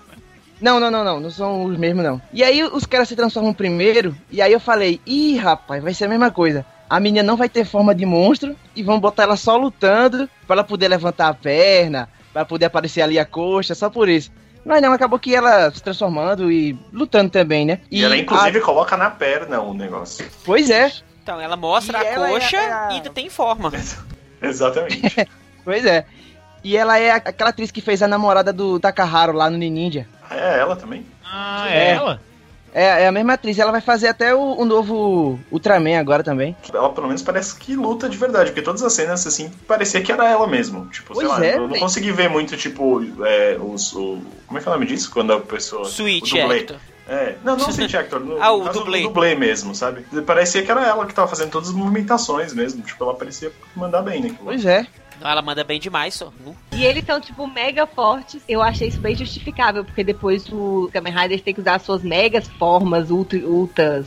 [0.60, 2.22] Não, não, não, não, não são os mesmos não.
[2.32, 6.04] E aí os caras se transformam primeiro, e aí eu falei, ih, rapaz, vai ser
[6.04, 6.64] a mesma coisa.
[6.88, 10.54] A menina não vai ter forma de monstro e vão botar ela só lutando pra
[10.56, 14.30] ela poder levantar a perna, pra poder aparecer ali a coxa, só por isso.
[14.64, 17.80] Mas não, acabou que ela se transformando e lutando também, né?
[17.90, 20.26] E, ela, inclusive, coloca na perna o negócio.
[20.44, 20.90] Pois é,
[21.22, 23.70] Então, ela mostra E a ela é- coxa é a- e ainda tem forma.
[24.42, 25.00] Exatamente.
[25.64, 26.04] pois é.
[26.62, 30.06] E ela é aquela atriz que fez a namorada do Takaharo lá no Ninja.
[30.30, 31.04] é ela também.
[31.24, 31.78] Ah, É.
[31.78, 32.20] é ela?
[32.74, 36.56] É, é a mesma atriz, ela vai fazer até o, o novo Ultraman agora também.
[36.72, 40.10] Ela pelo menos parece que luta de verdade, porque todas as cenas, assim, parecia que
[40.10, 40.86] era ela mesmo.
[40.86, 43.92] Tipo, sei Pois lá, é, eu não consegui ver muito, tipo, é, os.
[43.92, 45.10] O, como é que é o nome disso?
[45.12, 45.84] Quando a pessoa.
[45.84, 46.58] Switch o dublê.
[46.58, 46.76] Actor.
[47.06, 49.02] É, não, não Switch Actor, no, Ah, o dublê.
[49.02, 50.04] dublê mesmo, sabe?
[50.26, 52.82] Parecia que era ela que tava fazendo todas as movimentações mesmo.
[52.82, 54.36] Tipo, ela parecia mandar bem, né?
[54.42, 54.86] Pois é.
[55.20, 56.32] Ela manda bem demais, só.
[56.44, 56.56] Nu.
[56.72, 58.42] E eles são, tipo, mega fortes.
[58.48, 62.48] Eu achei isso bem justificável, porque depois o Kamen Rider tem que usar suas megas
[62.48, 64.06] formas ultra, ultras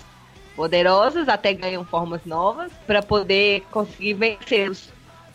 [0.55, 4.89] poderosas, até ganham formas novas, pra poder conseguir vencê-los.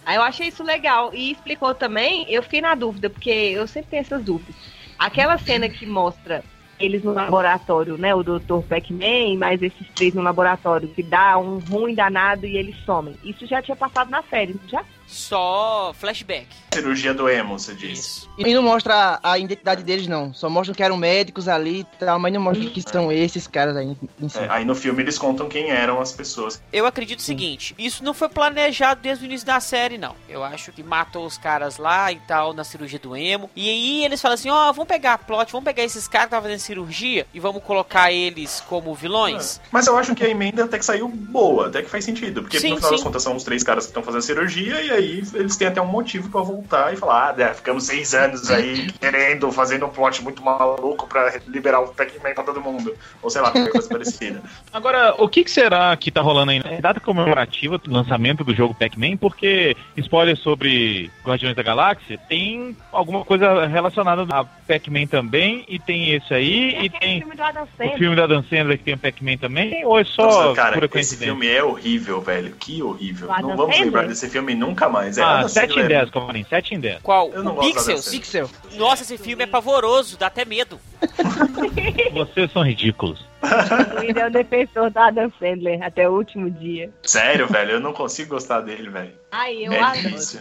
[0.04, 1.10] Aí eu achei isso legal.
[1.14, 4.54] E explicou também, eu fiquei na dúvida, porque eu sempre tenho essas dúvidas.
[4.98, 6.44] Aquela cena que mostra
[6.78, 8.14] eles no laboratório, né?
[8.14, 8.62] O Dr.
[8.68, 13.14] Pac-Man, mais esses três no laboratório, que dá um ruim danado e eles somem.
[13.22, 14.84] Isso já tinha passado na série, já?
[15.12, 16.46] Só flashback.
[16.72, 17.92] Cirurgia do emo, você disse.
[17.92, 18.30] Isso.
[18.38, 20.32] E não mostra a identidade deles, não.
[20.32, 23.76] Só mostram que eram médicos ali e tal, mas não mostra que são esses caras
[23.76, 24.38] aí em si.
[24.38, 26.62] É, aí no filme eles contam quem eram as pessoas.
[26.72, 30.16] Eu acredito o seguinte, isso não foi planejado desde o início da série, não.
[30.28, 33.50] Eu acho que matou os caras lá e tal, na cirurgia do emo.
[33.54, 36.28] E aí eles falam assim, ó, vamos pegar a plot, vamos pegar esses caras que
[36.28, 39.60] estavam fazendo cirurgia e vamos colocar eles como vilões.
[39.70, 42.40] Mas eu acho que a emenda até que saiu boa, até que faz sentido.
[42.40, 43.06] Porque Sim, no final das sim.
[43.06, 45.01] contas são os três caras que estão fazendo cirurgia e aí
[45.34, 48.90] eles têm até um motivo pra voltar e falar: ah, né, ficamos seis anos aí
[48.92, 52.94] querendo, fazendo um plot muito maluco pra liberar o Pac-Man pra todo mundo.
[53.22, 54.42] Ou sei lá, qualquer coisa parecida.
[54.72, 56.62] Agora, o que, que será que tá rolando aí?
[56.64, 62.76] É data comemorativa do lançamento do jogo Pac-Man, porque spoiler sobre Guardiões da Galáxia tem
[62.90, 67.62] alguma coisa relacionada a Pac-Man também, e tem esse aí, e tem filme do Adam
[67.62, 70.74] o filme da Dan Sandler que tem o Pac-Man também, ou é só Nossa, cara,
[70.74, 72.54] pura esse filme é horrível, velho.
[72.58, 73.28] Que horrível.
[73.28, 73.92] O Adam Não vamos Sandler?
[73.92, 75.18] lembrar desse filme nunca mais.
[75.18, 75.88] É Ah, Adam 7 em Sandler.
[75.88, 77.02] 10, Comarim, 7 em 10.
[77.02, 77.30] Qual?
[77.30, 78.08] Eu não o da Pixels?
[78.08, 78.50] Pixel.
[78.76, 80.78] Nossa, esse filme é pavoroso, dá até medo.
[82.12, 83.20] Vocês são ridículos.
[83.42, 86.90] O Luiz é o defensor do Adam Sandler até o último dia.
[87.02, 89.12] Sério, velho, eu não consigo gostar dele, velho.
[89.30, 90.00] Ai, eu É adoro.
[90.02, 90.40] difícil.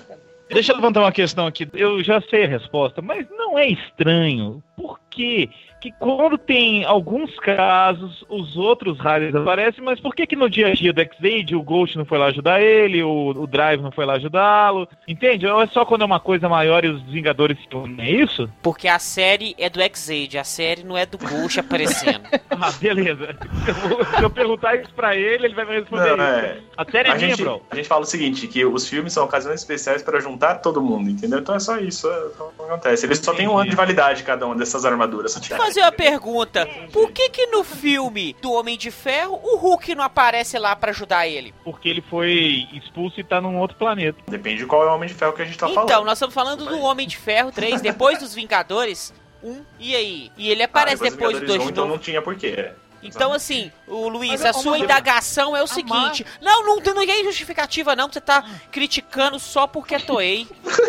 [0.50, 1.68] Deixa eu levantar uma questão aqui.
[1.74, 4.62] Eu já sei a resposta, mas não é estranho.
[4.76, 5.50] Por quê?
[5.82, 10.68] Que quando tem alguns casos, os outros Riders aparecem, mas por que que no dia
[10.68, 13.92] a dia do X-Aid o Ghost não foi lá ajudar ele, o, o Drive não
[13.92, 14.88] foi lá ajudá-lo?
[15.08, 15.48] Entende?
[15.48, 18.48] Ou é só quando é uma coisa maior e os Vingadores se unem, é isso?
[18.62, 22.22] Porque a série é do X-Aid, a série não é do Ghost aparecendo.
[22.64, 23.36] Ah, beleza.
[23.68, 26.46] Eu vou- Se eu perguntar isso pra ele, ele vai me responder Não, isso.
[26.46, 26.58] é.
[26.78, 27.60] A série é A minha, gente, bro.
[27.72, 31.10] a gente fala o seguinte, que os filmes são ocasiões especiais para juntar todo mundo,
[31.10, 31.40] entendeu?
[31.40, 33.06] Então é só isso, é só o que acontece.
[33.08, 35.36] Eles só têm um ano de validade cada uma dessas armaduras.
[35.50, 36.68] Eu fazer uma pergunta.
[36.92, 40.92] Por que que no filme do Homem de Ferro o Hulk não aparece lá pra
[40.92, 41.54] ajudar ele?
[41.64, 44.18] Porque ele foi expulso e tá num outro planeta.
[44.28, 46.06] Depende de qual é o Homem de Ferro que a gente tá então, falando.
[46.06, 50.32] nós estamos falando do Homem de Ferro 3, depois dos Vingadores 1, e aí?
[50.38, 52.48] E ele aparece Ah, depois, do Vingadores 2 um, de Então não tinha porquê.
[52.58, 52.76] é.
[53.04, 57.24] Então, assim, o Luiz, Mas, a sua indagação é o seguinte: não, não, não tem
[57.24, 60.48] justificativa, não, que você tá criticando só porque é Toei.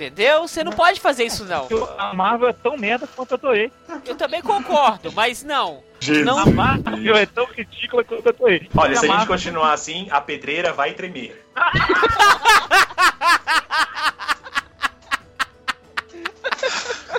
[0.00, 0.48] Entendeu?
[0.48, 1.68] Você não pode fazer isso, não.
[1.98, 3.70] A Marvel é tão merda quanto a Toei.
[4.06, 5.82] Eu também concordo, mas não.
[6.00, 6.24] Jesus.
[6.24, 8.66] Não, A Marvel é tão ridícula quanto a Toei.
[8.74, 11.44] Olha, se a gente continuar assim, a pedreira vai tremer.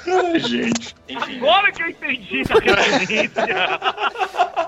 [0.07, 0.95] Ai, gente.
[1.07, 1.37] Enfim.
[1.37, 3.45] Agora que eu entendi a referência.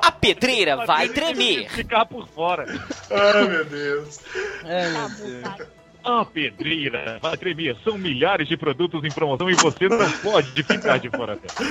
[0.04, 1.68] a pedreira vai tremer.
[1.72, 2.66] Ficar por fora.
[3.10, 4.20] Ai, meu Deus.
[4.66, 5.68] É, meu Deus.
[6.04, 7.78] A pedreira vai tremer.
[7.84, 11.70] São milhares de produtos em promoção e você não pode ficar de fora dela.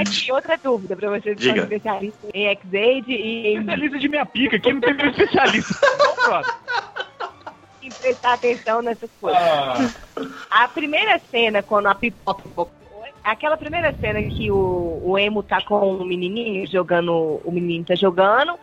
[0.00, 1.64] Aqui, outra dúvida pra vocês que são Diga.
[1.64, 5.74] especialistas em X-Aid e em, Especialista de minha pica, aqui não tem nenhum especialista.
[5.98, 6.54] Não, brother.
[7.92, 9.40] Prestar atenção nessas coisas.
[10.50, 12.42] A primeira cena, quando a pipoca.
[13.24, 17.40] Aquela primeira cena que o, o Emo tá com o menininho jogando.
[17.44, 18.58] O menino tá jogando,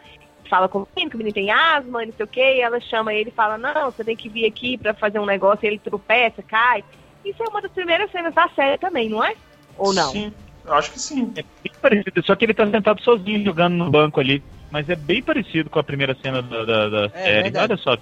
[0.50, 2.80] fala com o menino que o menino tem asma, não sei o que, e ela
[2.82, 5.68] chama ele e fala: Não, você tem que vir aqui pra fazer um negócio, e
[5.68, 6.84] ele tropeça, cai.
[7.24, 9.34] Isso é uma das primeiras cenas da série também, não é?
[9.78, 10.12] Ou não?
[10.12, 10.34] Sim,
[10.66, 11.32] eu acho que sim.
[11.38, 14.44] É bem parecido, só que ele tá sentado sozinho jogando no banco ali.
[14.72, 17.44] mas é bem parecido com a primeira cena da, da, da série.
[17.44, 17.74] verdade.
[17.74, 17.98] Olha só.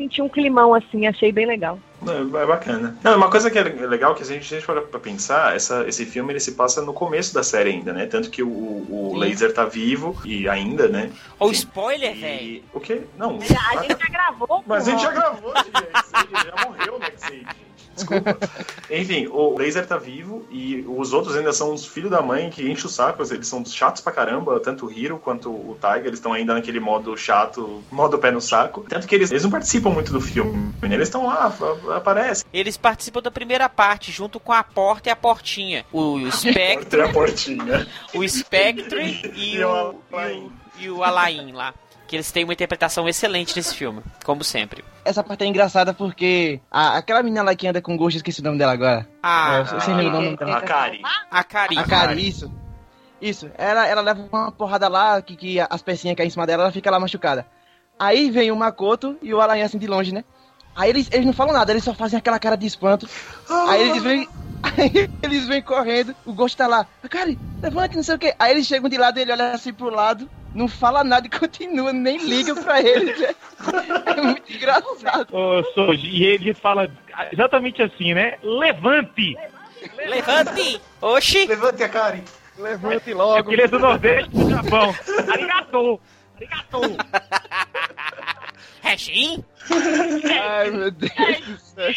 [0.00, 1.78] Senti um climão assim, achei bem legal.
[2.08, 2.96] É, é bacana.
[3.04, 5.86] Não, uma coisa que é legal que se a gente, a for pra pensar, essa,
[5.86, 8.06] esse filme ele se passa no começo da série ainda, né?
[8.06, 11.10] Tanto que o, o Laser tá vivo e ainda, né?
[11.38, 12.42] Ou spoiler, velho.
[12.42, 13.02] E o quê?
[13.18, 13.36] Não.
[13.36, 14.64] A gente já gravou.
[14.66, 15.68] Mas a gente já gravou, gente.
[15.68, 17.08] Ele já morreu, né?
[17.14, 17.42] você-
[18.00, 18.36] Desculpa.
[18.90, 22.62] Enfim, o Laser tá vivo e os outros ainda são os filhos da mãe que
[22.70, 23.22] enchem o saco.
[23.22, 26.06] Eles são chatos pra caramba, tanto o Hiro quanto o Tiger.
[26.06, 28.84] Eles estão ainda naquele modo chato, modo pé no saco.
[28.88, 30.72] Tanto que eles, eles não participam muito do filme.
[30.82, 30.94] né?
[30.94, 31.52] Eles estão lá,
[31.94, 32.44] aparecem.
[32.52, 35.84] Eles participam da primeira parte, junto com a porta e a portinha.
[35.92, 37.86] O Spectre, a portinha.
[38.14, 40.42] o Spectre e E o o, e Alain.
[40.46, 41.74] o, e o Alain lá.
[42.10, 44.84] Que eles têm uma interpretação excelente nesse filme, como sempre.
[45.04, 48.42] Essa parte é engraçada porque a- aquela menina lá que anda com gosto, esqueci o
[48.44, 49.08] nome dela agora.
[49.22, 50.56] Ah, É, você o nome dela?
[50.56, 51.00] A Kari.
[51.30, 51.78] a Cari.
[51.78, 52.52] A Kari, isso.
[53.22, 56.64] Isso, ela, ela leva uma porrada lá, que, que as pecinhas caem em cima dela,
[56.64, 57.46] ela fica lá machucada.
[57.96, 60.24] Aí vem o Makoto e o Aranha assim de longe, né?
[60.74, 63.08] Aí eles, eles não falam nada, eles só fazem aquela cara de espanto.
[63.68, 64.28] Aí eles vêm.
[64.64, 66.84] Aí eles vêm correndo, o Ghost tá lá.
[67.08, 68.34] Kari, levante, não sei o que.
[68.36, 71.92] Aí eles chegam de lado ele olha assim pro lado, não fala nada e continua,
[71.92, 73.18] nem liga pra eles.
[73.20, 73.34] né?
[74.06, 75.28] É muito engraçado.
[75.34, 76.90] Ô, Soji, e ele fala
[77.32, 78.36] exatamente assim, né?
[78.42, 79.36] Levante!
[80.06, 80.80] Levante!
[81.00, 81.46] Oxi!
[81.46, 82.22] Levante a Kari.
[82.58, 83.36] Levante É logo.
[83.44, 84.94] porque ele é do Nordeste do Japão.
[85.32, 86.00] Arigato!
[86.36, 86.80] Arigato!
[88.82, 89.44] Regin?
[90.42, 91.10] Ai, meu Deus
[91.46, 91.92] do céu.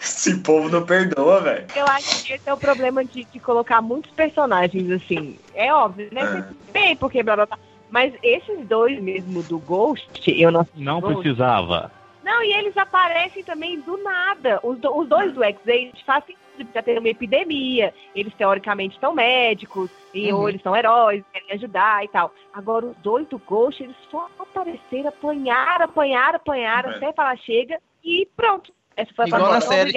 [0.00, 1.66] Esse povo não perdoa, velho.
[1.74, 5.38] Eu acho que esse é o problema de, de colocar muitos personagens assim.
[5.54, 6.22] É óbvio, né?
[6.68, 6.72] É.
[6.72, 7.58] Bem, porque blá blá blá.
[7.90, 11.20] Mas esses dois mesmo do Ghost, eu não Não Ghost.
[11.20, 11.90] precisava.
[12.24, 14.58] Não, e eles aparecem também do nada.
[14.62, 16.36] Os, do- os dois do X-Aid fazem
[16.74, 17.94] já tem uma epidemia.
[18.14, 20.40] Eles teoricamente são médicos, e Uhum.
[20.40, 22.32] ou eles são heróis, querem ajudar e tal.
[22.52, 26.96] Agora, os dois do Ghost, eles só apareceram, apanharam, apanharam, apanharam, É.
[26.96, 28.72] até falar chega e pronto.
[28.96, 29.92] Essa foi a Igual na série.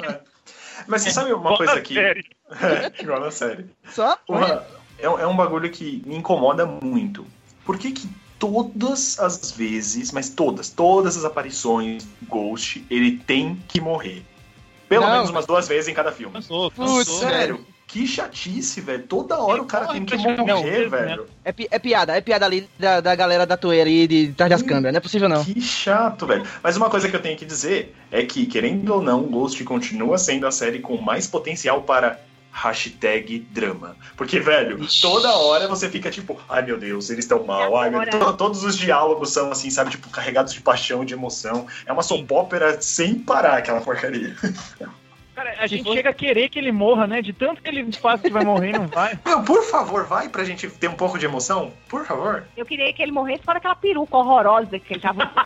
[0.86, 1.78] Mas você sabe uma coisa.
[1.78, 3.66] É, igual na série.
[3.90, 4.18] Só?
[4.28, 4.64] Uma-
[4.98, 7.26] é, é um bagulho que me incomoda muito.
[7.64, 8.08] Por que que
[8.38, 14.24] todas as vezes, mas todas, todas as aparições do Ghost, ele tem que morrer?
[14.88, 15.12] Pelo Não.
[15.12, 16.34] menos umas duas vezes em cada filme.
[16.34, 17.08] Cansou, Putz.
[17.08, 19.02] Sério, que chatice, velho.
[19.02, 21.26] Toda hora o cara tem que morrer, velho.
[21.44, 24.62] É, é piada, é piada ali da, da galera da toeira aí de, trás das
[24.62, 24.92] câmeras.
[24.92, 25.44] Não é possível, não.
[25.44, 26.46] Que chato, velho.
[26.62, 30.18] Mas uma coisa que eu tenho que dizer é que, querendo ou não, Ghost continua
[30.18, 32.20] sendo a série com mais potencial para
[32.52, 33.96] hashtag drama.
[34.16, 35.02] Porque, velho, Ixi.
[35.02, 37.76] toda hora você fica tipo, ai meu Deus, eles estão mal.
[37.76, 38.04] Ai, meu...
[38.08, 41.66] to- Todos os diálogos são assim, sabe, tipo, carregados de paixão, de emoção.
[41.86, 44.36] É uma soap opera sem parar aquela porcaria.
[45.40, 47.22] Cara, a Se gente for- chega a querer que ele morra, né?
[47.22, 49.18] De tanto que ele faz que vai morrer não vai.
[49.24, 51.72] Meu, por favor, vai pra gente ter um pouco de emoção?
[51.88, 52.44] Por favor.
[52.54, 55.30] Eu queria que ele morresse fora aquela peruca horrorosa que ele tava.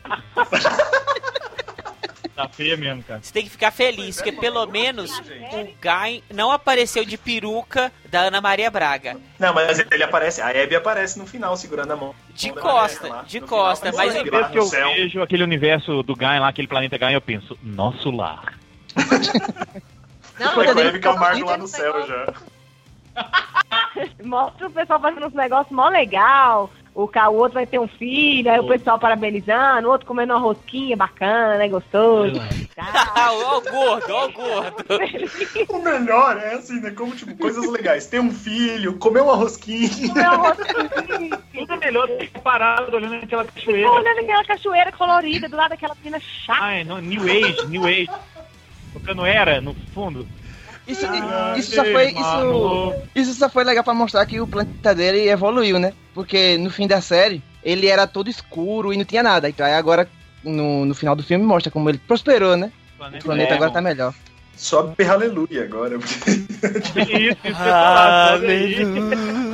[2.34, 3.20] Tá feia mesmo, cara.
[3.22, 8.22] Você tem que ficar feliz, porque pelo menos o Guy não apareceu de peruca da
[8.22, 9.16] Ana Maria Braga.
[9.38, 12.12] Não, mas ele aparece, a Abby aparece no final segurando a mão.
[12.34, 13.22] De costa, lá.
[13.22, 16.48] de costa, final, mas ele vez lá que eu vejo aquele universo do Gaia lá,
[16.48, 18.58] aquele planeta Gaia, eu penso, nosso lar.
[20.38, 22.32] Não, Foi eu- com a Abby Camargo lá no céu já.
[24.24, 26.70] Mostra o pessoal fazendo uns negócios mó legal.
[26.94, 30.32] O, ca- o outro vai ter um filho, aí o pessoal parabenizando, o outro comendo
[30.32, 32.34] uma rosquinha bacana, é gostoso.
[33.16, 34.84] Ó o gordo, ó o gordo.
[35.68, 36.90] O melhor é assim, né?
[36.90, 38.06] Como, tipo, coisas legais.
[38.06, 39.88] Ter um filho, comer uma rosquinha.
[40.08, 41.38] Comer uma rosquinha.
[41.52, 43.90] Tudo é melhor do que parado olhando aquela cachoeira.
[43.90, 46.62] Olhando aquela cachoeira colorida do lado daquela menina chata.
[46.62, 48.10] Ai, não, New Age, New Age.
[48.94, 50.26] Tocando era no fundo.
[50.86, 52.08] Isso, Ah, isso só foi.
[52.12, 55.92] Isso, isso só foi legal pra mostrar que o planeta dele evoluiu, né?
[56.14, 59.48] Porque no fim da série, ele era todo escuro e não tinha nada.
[59.48, 60.08] Então aí agora,
[60.42, 62.70] no, no final do filme, mostra como ele prosperou, né?
[62.98, 64.14] O planeta agora tá melhor.
[64.56, 65.96] Sobe aleluia agora.
[65.98, 67.62] Isso, isso
[68.46, 68.76] aí.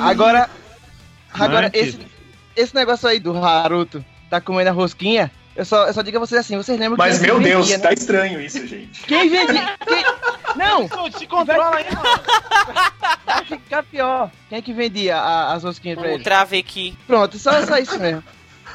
[0.01, 0.51] Agora.
[1.33, 1.81] Agora, Antes.
[1.81, 1.99] esse,
[2.57, 6.21] esse negócio aí do Haruto tá comendo a rosquinha, eu só, eu só digo a
[6.21, 7.79] vocês assim, vocês lembram Mas, que meu vendia, Deus, né?
[7.79, 9.03] tá estranho isso, gente.
[9.07, 9.77] Quem vendia?
[9.87, 10.05] Quem...
[10.57, 10.89] Não!
[11.17, 12.21] Se controla aí, mano.
[13.27, 14.31] Vai ficar pior.
[14.49, 16.25] Quem é que vendia a- as rosquinhas pra O ele?
[16.25, 16.97] Travequi.
[17.07, 18.23] Pronto, só, só isso mesmo.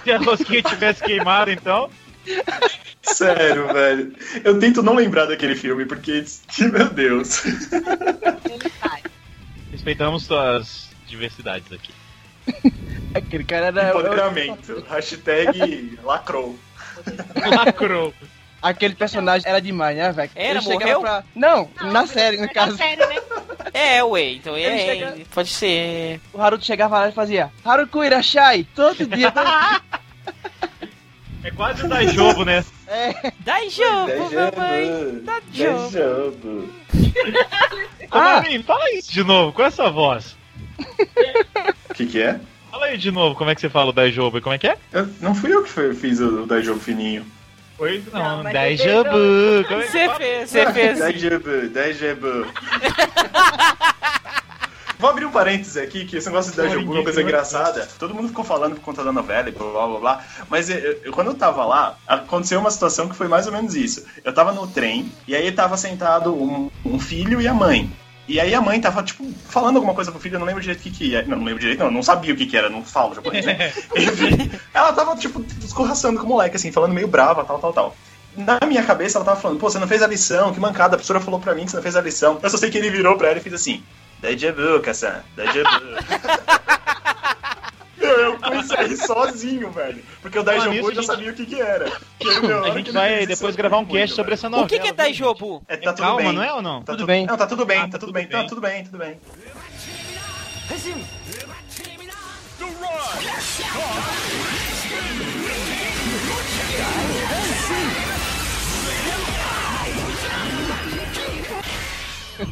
[0.04, 1.90] Se a rosquinha tivesse queimado, então.
[3.02, 4.14] Sério, velho.
[4.44, 6.24] Eu tento não lembrar daquele filme, porque,
[6.72, 7.44] meu Deus.
[9.72, 11.92] Respeitamos suas diversidades aqui.
[13.14, 13.90] Aquele cara era.
[13.90, 14.84] Empoderamento.
[14.90, 16.58] Hashtag lacrou.
[17.56, 18.14] Lacrou.
[18.62, 20.32] Aquele personagem era demais, né, velho?
[20.34, 21.02] Era, Ele chegava morreu?
[21.02, 21.24] Pra...
[21.36, 22.72] Não, na série, no caso.
[22.72, 23.16] Na série, né?
[23.74, 26.22] É, ué, então Ele é, chega- pode ser.
[26.32, 29.30] O Haruto chegava lá e fazia Haruku Irashai, todo dia.
[29.32, 29.82] todo dia.
[31.44, 32.64] É quase o Daijobo, né?
[32.88, 33.32] É.
[33.40, 35.20] Dá jogo, mamãe.
[35.24, 35.92] Dá jogo.
[35.92, 36.74] jogo.
[38.12, 38.42] Ah.
[38.66, 40.38] Fala isso de novo, com essa voz.
[41.90, 42.40] O que que é?
[42.72, 44.42] Fala aí de novo, como é que você fala o Daijobo?
[44.42, 44.78] Como é que é?
[44.92, 47.26] Eu- não fui eu que fiz o, o Daijobu fininho.
[47.78, 48.54] Pois Não, não, é
[49.84, 50.18] que Você fala?
[50.18, 51.00] fez, você fez.
[51.00, 52.48] Daijobu, Daijobu.
[54.98, 57.88] Vou abrir um parênteses aqui, que esse negócio de Daijobu é uma coisa engraçada.
[58.00, 60.24] Todo mundo ficou falando por conta da novela e blá blá blá blá.
[60.50, 63.76] Mas eu- eu- quando eu tava lá, aconteceu uma situação que foi mais ou menos
[63.76, 64.06] isso.
[64.24, 67.92] Eu tava no trem, e aí tava sentado um, um filho e a mãe.
[68.28, 70.80] E aí a mãe tava, tipo, falando alguma coisa pro filho, eu não lembro direito
[70.80, 71.24] o que que é.
[71.24, 73.46] Não, não lembro direito, não, eu não sabia o que que era, não falo japonês,
[73.46, 73.72] né?
[73.96, 77.96] Enfim, ela tava, tipo, escorraçando com o moleque, assim, falando meio brava, tal, tal, tal.
[78.36, 80.98] Na minha cabeça, ela tava falando, pô, você não fez a lição, que mancada, a
[80.98, 82.40] professora falou pra mim que você não fez a lição.
[82.42, 83.84] Eu só sei que ele virou pra ela e fez assim,
[84.22, 85.70] Daijabu, Kassan, Daijabu.
[88.88, 90.04] Rir sozinho, velho.
[90.22, 91.92] Porque o eu já gente- sabia o que que era.
[92.66, 94.66] A gente vai depois gravar um cast sobre essa novela.
[94.66, 94.94] O que, que é?
[94.94, 95.64] Daijobu?
[95.68, 96.34] É, tá tudo Calma, bem.
[96.34, 96.82] não é ou não?
[96.84, 97.26] Tá Tudo tu- bem.
[97.26, 98.48] Não, tá tudo bem, Ah, tá tá tudo tudo bem, tá bem.
[98.48, 99.20] tudo bem, tudo bem.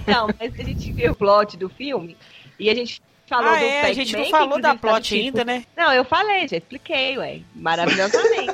[0.07, 2.15] Não, mas a gente viu o plot do filme
[2.59, 3.01] e a gente
[3.35, 5.65] falou Ah, do é, a gente não falou da tava, plot tipo- ainda, né?
[5.75, 7.39] Não, eu falei, já expliquei, ué.
[7.55, 8.51] Maravilhosamente.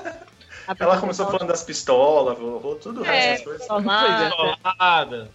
[0.67, 3.67] A Ela começou falando das pistolas, falou tudo o resto É, das coisas.
[3.67, 5.31] tomada, Solada.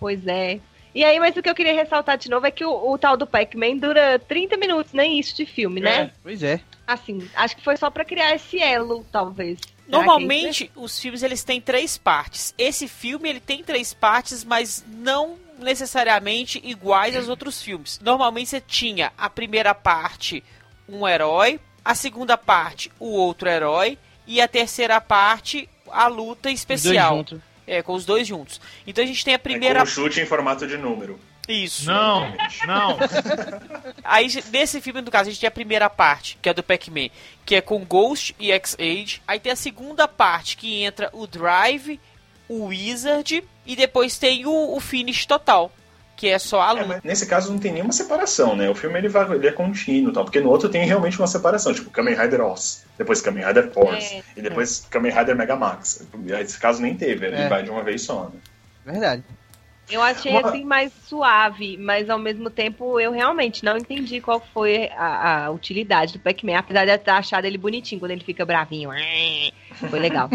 [0.00, 0.60] pois é.
[0.94, 3.16] E aí, mas o que eu queria ressaltar de novo é que o, o tal
[3.16, 6.10] do Pac-Man dura 30 minutos, nem isso de filme, né?
[6.22, 6.60] Pois é.
[6.86, 9.58] Assim, acho que foi só pra criar esse elo, talvez.
[9.60, 12.54] Que é Normalmente, os filmes eles têm três partes.
[12.58, 17.98] Esse filme ele tem três partes, mas não necessariamente iguais aos outros filmes.
[18.02, 20.42] Normalmente você tinha a primeira parte
[20.88, 26.54] um herói, a segunda parte o outro herói e a terceira parte a luta Os
[26.54, 27.16] dois especial.
[27.16, 27.40] juntos.
[27.66, 28.60] É, com os dois juntos.
[28.86, 31.18] Então a gente tem a É primeira como chute em formato de número.
[31.48, 31.86] isso.
[31.86, 32.20] Não,
[32.66, 32.98] não.
[34.02, 37.08] Aí, nesse filme, no caso, a gente tem a primeira parte, que é do Pac-Man,
[37.46, 39.22] que é com Ghost e X-Age.
[39.26, 42.00] Aí tem a segunda parte, que entra o Drive,
[42.48, 45.70] o Wizard, e depois tem o, o Finish total,
[46.16, 46.86] que é só a É, luta.
[46.86, 48.68] mas nesse caso não tem nenhuma separação, né?
[48.70, 51.26] O filme ele, vai, ele é contínuo e tal, porque no outro tem realmente uma
[51.26, 54.22] separação, tipo Kamen Rider Oz, depois Kamen Rider Force, É.
[54.36, 56.06] e depois Kamen Rider Mega Max.
[56.14, 57.48] Nesse caso nem teve, ele É.
[57.48, 58.40] vai de uma vez só, né?
[58.84, 59.22] Verdade.
[59.92, 64.40] Eu achei Uma- assim mais suave, mas ao mesmo tempo eu realmente não entendi qual
[64.54, 68.24] foi a, a utilidade do Pac-Man, apesar de eu ter achado ele bonitinho quando ele
[68.24, 68.90] fica bravinho.
[69.90, 70.30] Foi legal.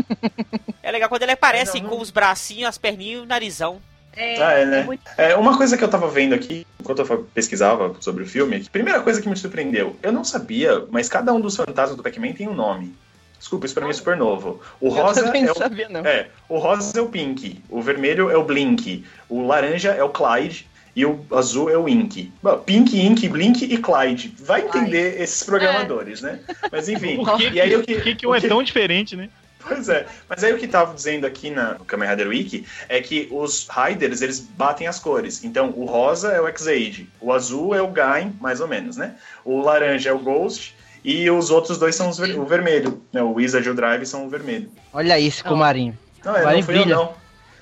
[0.83, 3.81] É legal quando ele aparece É, não, com os bracinhos, as perninhas e o narizão.
[4.15, 4.83] É, Ah, é, né?
[4.83, 8.63] muito- É, uma coisa que eu tava vendo aqui, enquanto eu pesquisava sobre o filme,
[8.69, 12.33] primeira coisa que me surpreendeu, eu não sabia, mas cada um dos fantasmas do Pac-Man
[12.33, 12.95] tem um nome.
[13.39, 14.61] Desculpa, isso pra mim é super novo.
[14.79, 15.87] O rosa é o sabia.
[16.03, 20.09] É, o rosa é o Pink, o vermelho é o Blink, o laranja é o
[20.09, 22.31] Clyde e o azul é o Ink.
[22.41, 24.33] Bom, Pink, Ink, Blink e Clyde.
[24.39, 26.39] Vai entender esses programadores, né?
[26.71, 27.17] Mas enfim.
[27.23, 29.15] Por que, e aí o que, que, que, que o um é que- tão diferente,
[29.15, 29.29] né?
[29.59, 30.05] Pois é.
[30.29, 34.21] Mas aí o que tava dizendo aqui na Kamen Rider Wiki é que os Riders,
[34.21, 35.43] eles batem as cores.
[35.43, 39.15] Então, o rosa é o X-Aid, o azul é o Gain, mais ou menos, né?
[39.43, 40.73] O laranja é o Ghost
[41.09, 43.01] e os outros dois são os ver- o vermelho.
[43.13, 43.21] Né?
[43.23, 44.69] O Wizard e o Drive são o vermelho.
[44.93, 45.97] Olha isso, Comarinho.
[46.25, 47.13] Não, é, não fui eu não.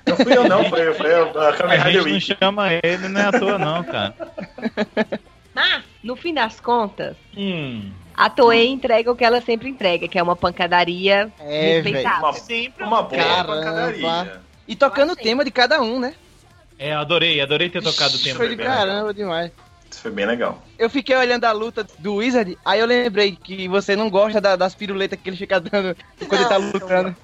[0.08, 3.20] Não fui eu não, foi, foi a Kamen A Rider gente não chama ele, não
[3.20, 4.14] é à toa, não, cara.
[5.54, 7.90] Mas, no fim das contas, Hum.
[8.14, 12.18] a Toei entrega o que ela sempre entrega, que é uma pancadaria É, respeitável.
[12.24, 13.54] Uma, sempre uma boa Caramba.
[13.56, 14.40] pancadaria.
[14.68, 16.14] E tocando o tema de cada um, né?
[16.78, 18.36] É, adorei, adorei ter tocado o Ixi, tema.
[18.36, 19.50] Foi de caramba demais.
[19.90, 20.62] Isso foi bem legal.
[20.78, 24.56] Eu fiquei olhando a luta do Wizard, aí eu lembrei que você não gosta da-
[24.56, 25.96] das piruletas que ele fica dando
[26.28, 27.16] quando ele tá lutando.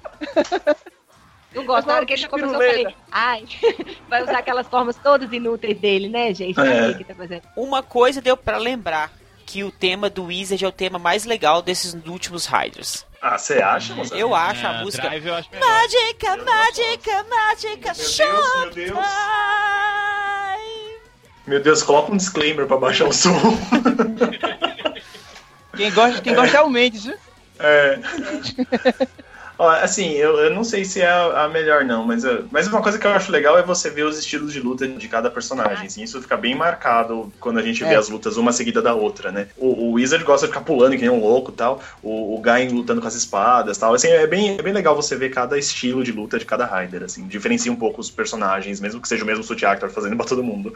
[1.53, 3.43] Eu gosto, na hora que ele já começou, eu falei, ai,
[4.09, 6.59] vai usar aquelas formas todas inúteis dele, né, gente?
[6.59, 6.93] É.
[6.95, 7.43] que tá fazendo?
[7.55, 9.11] Uma coisa deu pra lembrar,
[9.45, 13.05] que o tema do Wizard é o tema mais legal desses últimos Riders.
[13.21, 14.15] Ah, você acha, moça?
[14.15, 15.07] Eu acho a É, música...
[15.07, 15.69] Drive eu acho melhor.
[15.69, 19.07] Mágica, mágica, mágica, Meu Deus, meu Deus.
[21.45, 23.33] Meu Deus, coloca um disclaimer pra baixar o som.
[25.75, 27.15] Quem gosta, quem gosta é o Mendes, viu?
[27.59, 27.97] É.
[29.81, 32.81] Assim, eu, eu não sei se é a, a melhor, não, mas, eu- mas uma
[32.81, 35.87] coisa que eu acho legal é você ver os estilos de luta de cada personagem.
[35.87, 37.95] Assim, isso fica bem marcado quando a gente vê É.
[37.95, 39.47] as lutas uma seguida da outra, né?
[39.57, 41.81] O, o Wizard gosta de ficar pulando que nem um louco e tal.
[42.03, 43.93] O, o Guy lutando com as espadas tal.
[43.95, 47.03] Assim, é bem, é bem legal você ver cada estilo de luta de cada Rider,
[47.03, 47.25] assim.
[47.27, 50.43] Diferencia um pouco os personagens, mesmo que seja o mesmo Suit Actor fazendo pra todo
[50.43, 50.73] mundo.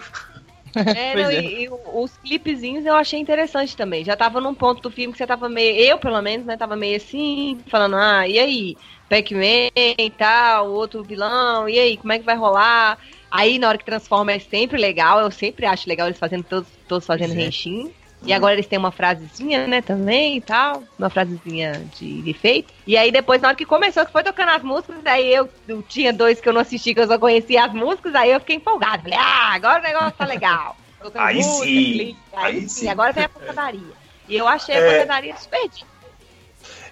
[0.95, 1.41] É, não, é.
[1.41, 4.03] E, e os clipezinhos eu achei interessante também.
[4.03, 5.75] Já tava num ponto do filme que você tava meio.
[5.75, 6.57] Eu, pelo menos, né?
[6.57, 8.77] Tava meio assim, falando, ah, e aí?
[9.09, 12.97] Pac-Man e tal, outro vilão, e aí, como é que vai rolar?
[13.31, 16.69] Aí na hora que transforma é sempre legal, eu sempre acho legal eles fazendo todos,
[16.87, 17.35] todos fazendo é.
[17.35, 17.93] renshin.
[18.23, 20.83] E agora eles têm uma frasezinha, né, também e tal.
[20.97, 22.73] Uma frasezinha de, efeito.
[22.85, 25.81] E aí depois, na hora que começou, que foi tocando as músicas, aí eu, eu
[25.83, 28.55] tinha dois que eu não assisti, que eu só conhecia as músicas, aí eu fiquei
[28.55, 29.03] empolgado.
[29.03, 30.75] Falei, ah, agora o negócio tá legal.
[31.01, 32.89] Tocando Aí música, sim, clipe, aí, aí sim, sim.
[32.89, 33.81] agora vem a pancadaria.
[34.27, 34.91] E eu achei a É.
[34.99, 35.85] pancadaria desperdida.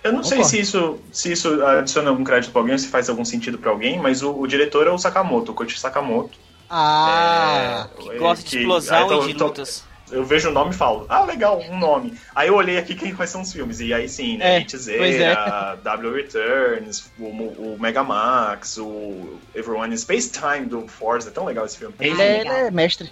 [0.03, 0.55] Eu não sei Concordo.
[0.55, 3.71] se isso, se isso adiciona algum crédito pra alguém ou se faz algum sentido pra
[3.71, 6.37] alguém, mas o, o diretor é o Sakamoto, o Koichi Sakamoto.
[6.69, 9.83] Ah, É, Que gosta de que- explosão tô- e de lutas.
[10.11, 12.13] Eu vejo o nome e falo, ah, legal, um nome.
[12.35, 14.55] Aí eu olhei aqui quem, quais são os filmes, e aí sim, né?
[14.55, 15.17] É, Hit pois é.
[15.17, 21.45] Zera, W Returns, o, o Megamax, o Everyone in Space Time do Forza, é tão
[21.45, 21.95] legal esse filme.
[21.99, 23.11] ele é, ele é mestre.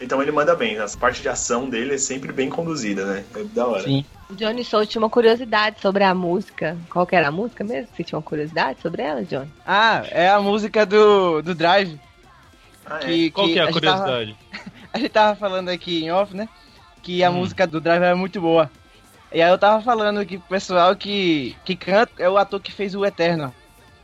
[0.00, 3.24] Então ele manda bem, a parte de ação dele é sempre bem conduzida, né?
[3.34, 3.82] É da hora.
[3.82, 4.04] Sim.
[4.30, 6.76] O Johnny Soul tinha uma curiosidade sobre a música.
[6.90, 7.88] Qual que era a música mesmo?
[7.96, 9.50] Você tinha uma curiosidade sobre ela, Johnny?
[9.66, 11.98] Ah, é a música do, do Drive.
[12.86, 13.06] Ah, é.
[13.06, 14.36] Que, Qual que é a gente tava- curiosidade?
[14.92, 16.48] a gente tava falando aqui em off, né?
[17.02, 17.34] Que a Hum.
[17.34, 18.70] música do Drive é muito boa.
[19.32, 22.72] E aí eu tava falando aqui pro pessoal que, que canta é o ator que
[22.72, 23.54] fez o Eterno.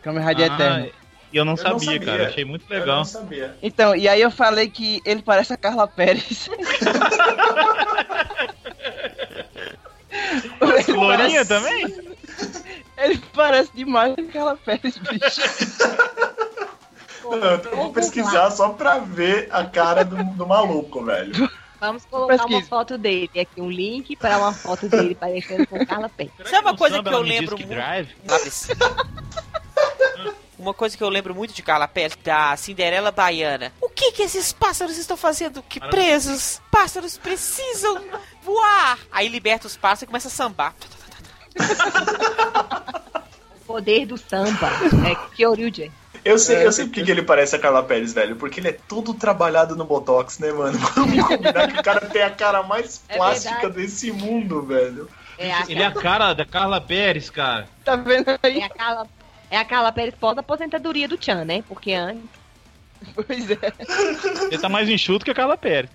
[0.03, 0.91] Kamen Rider Ah, Eterno.
[1.33, 2.07] E eu não, Eu não sabia, sabia.
[2.07, 2.27] cara.
[2.29, 2.97] Achei muito Eu legal.
[2.99, 3.57] não sabia.
[3.63, 6.49] Então, e aí eu falei que ele parece a Carla Pérez.
[10.89, 12.15] Lourinha parece, também?
[12.99, 15.41] ele parece demais a Carla Pérez, bicho.
[17.31, 21.51] Não, eu vou pesquisar só pra ver a cara do, do maluco, velho.
[21.81, 23.31] Vamos colocar uma foto dele.
[23.39, 26.33] Aqui um link para uma foto dele parecendo com Carla Pérez.
[26.47, 27.75] Sabe uma coisa que eu lembro muito?
[30.59, 33.71] Uma coisa que eu lembro muito de Carla Pérez, da Cinderela Baiana.
[33.83, 35.63] O que que esses pássaros estão fazendo?
[35.63, 36.63] Que presos?
[36.71, 38.03] Pássaros precisam
[38.43, 38.99] voar!
[39.13, 40.75] Aí liberta os pássaros e começa a sambar.
[43.57, 44.71] O poder do samba.
[45.07, 45.93] É Kyoryuji.
[46.25, 48.37] Eu sei, É, eu sei porque que ele parece a Carla Pérez, velho.
[48.37, 50.79] Porque ele é todo trabalhado no Botox, né, mano?
[50.97, 53.75] Vamos combinar que o cara tem a cara mais É plástica verdade.
[53.75, 55.09] desse mundo, velho.
[55.37, 57.69] É a, Ele é a cara da Carla Pérez, cara.
[57.85, 58.61] Tá vendo aí?
[58.61, 59.07] é a Carla,
[59.51, 61.63] é a Carla Pérez pós-aposentadoria do Chan, né?
[61.69, 62.25] Porque antes.
[63.15, 63.59] Pois é.
[64.51, 65.91] Ele tá mais enxuto que a Carla Pérez.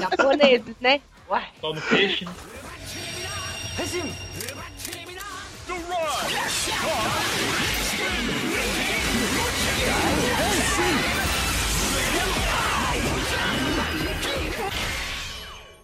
[0.00, 1.00] japoneses, né?
[1.28, 1.44] Uai.
[1.60, 2.32] Só no peixe, né?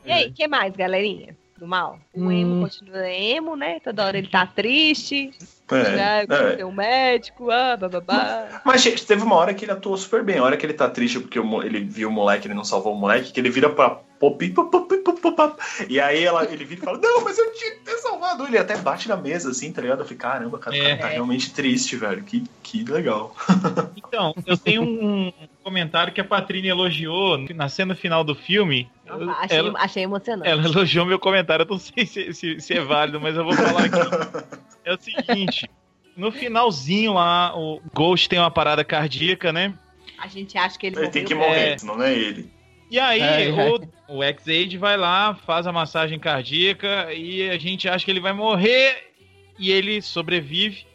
[0.05, 1.37] E aí, o que mais, galerinha?
[1.59, 1.99] Do mal?
[2.15, 2.61] O emo Hum.
[2.61, 3.81] continua emo, né?
[3.81, 5.31] Toda hora ele tá triste.
[5.71, 6.27] É, né?
[6.59, 6.65] é.
[6.65, 8.63] Um médico, ah, bababá.
[8.65, 10.39] Mas gente, teve uma hora que ele atuou super bem.
[10.39, 12.97] A hora que ele tá triste porque ele viu o moleque, ele não salvou o
[12.97, 15.63] moleque, que ele vira pra Pop, pop, pop, pop.
[15.89, 18.47] E aí ela, ele vira e fala, não, mas eu tinha que ter salvado.
[18.47, 20.01] Ele até bate na mesa, assim, tá ligado?
[20.01, 20.97] Eu falei, caramba, cara, o cara É.
[20.97, 22.23] tá realmente triste, velho.
[22.23, 23.35] Que, que legal.
[24.09, 25.33] Então, eu tenho um
[25.71, 28.89] comentário que a Patrine elogiou na cena final do filme.
[29.41, 30.49] Achei, Ela, achei emocionante.
[30.49, 33.53] ela elogiou meu comentário, eu não sei se, se- se é válido, mas eu vou
[33.53, 34.57] falar aqui.
[34.85, 35.69] É o seguinte:
[36.17, 39.75] no finalzinho lá, o Ghost tem uma parada cardíaca, né?
[40.19, 41.79] A gente acha que ele, Ele tem que morrer, É.
[41.79, 42.49] senão não é ele.
[42.89, 43.53] E aí, É, é.
[44.09, 48.21] o, o X-Aid vai lá, faz a massagem cardíaca e a gente acha que ele
[48.21, 49.11] vai morrer
[49.59, 50.87] e ele sobrevive.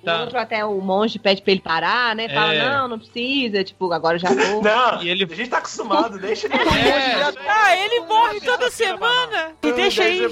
[0.00, 0.20] O Tá.
[0.20, 2.28] outro até o monge pede pra ele parar, né?
[2.28, 2.68] Fala, É.
[2.70, 4.34] não, não precisa, tipo, agora já tô.
[4.62, 9.52] Não, E ele- a gente tá acostumado, deixa ele É, Ah, ele morre toda semana!
[9.62, 10.22] E deixa aí.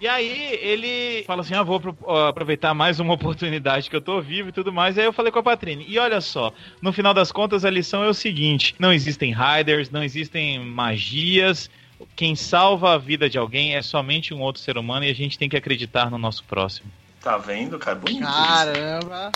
[0.00, 1.80] E aí ele fala assim: ah, vou
[2.28, 4.98] aproveitar mais uma oportunidade que eu tô vivo e tudo mais.
[4.98, 5.84] Aí eu falei com a Patrine.
[5.88, 9.90] E olha só, no final das contas a lição é o seguinte: não existem riders,
[9.90, 11.70] não existem magias.
[12.14, 15.38] Quem salva a vida de alguém é somente um outro ser humano e a gente
[15.38, 16.90] tem que acreditar no nosso próximo.
[17.20, 17.96] Tá vendo, cara?
[17.98, 18.22] Bonito.
[18.26, 19.32] Caramba.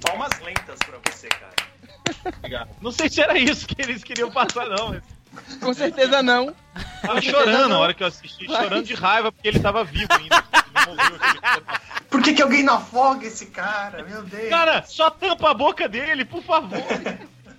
[0.00, 2.68] Palmas lentas pra você, cara.
[2.80, 5.00] Não sei se era isso que eles queriam passar, não.
[5.32, 6.54] Mas Com certeza não.
[7.00, 10.44] tava chorando na hora que eu assisti, chorando de raiva porque ele tava vivo ainda.
[10.52, 11.66] Ele não morreu, aquele-
[12.10, 14.02] Por que, que alguém não afoga esse cara?
[14.04, 14.48] Meu Deus.
[14.48, 16.78] Cara, só tampa a boca dele, por favor.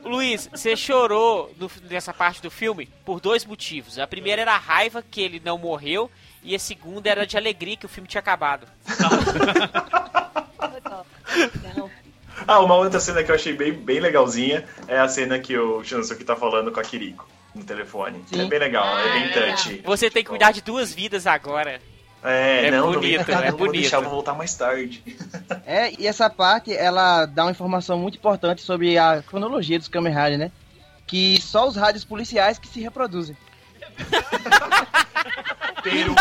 [0.03, 3.97] Luiz, você chorou no- nessa parte do filme por dois motivos.
[3.97, 6.09] A primeira era a raiva que ele não morreu,
[6.43, 8.67] e a segunda era de alegria que o filme tinha acabado.
[12.47, 15.83] Ah, uma outra cena que eu achei bem, bem legalzinha é a cena que o
[15.83, 18.21] Shinosuke tá falando com a Kiriko no telefone.
[18.27, 18.41] Sim.
[18.41, 19.81] É bem legal, é bem Ah, é touchy.
[19.85, 21.79] Você tem que cuidar de duas vidas agora.
[22.23, 23.81] É, É não, não bonito, vem- é não vou bonito.
[23.81, 25.03] deixar, vou voltar mais tarde.
[25.65, 30.13] É, e essa parte, ela dá uma informação muito importante sobre a cronologia dos Kamen
[30.13, 30.51] Rider, né?
[31.05, 33.35] Que só os rádios policiais que se reproduzem.
[35.83, 36.15] Teru,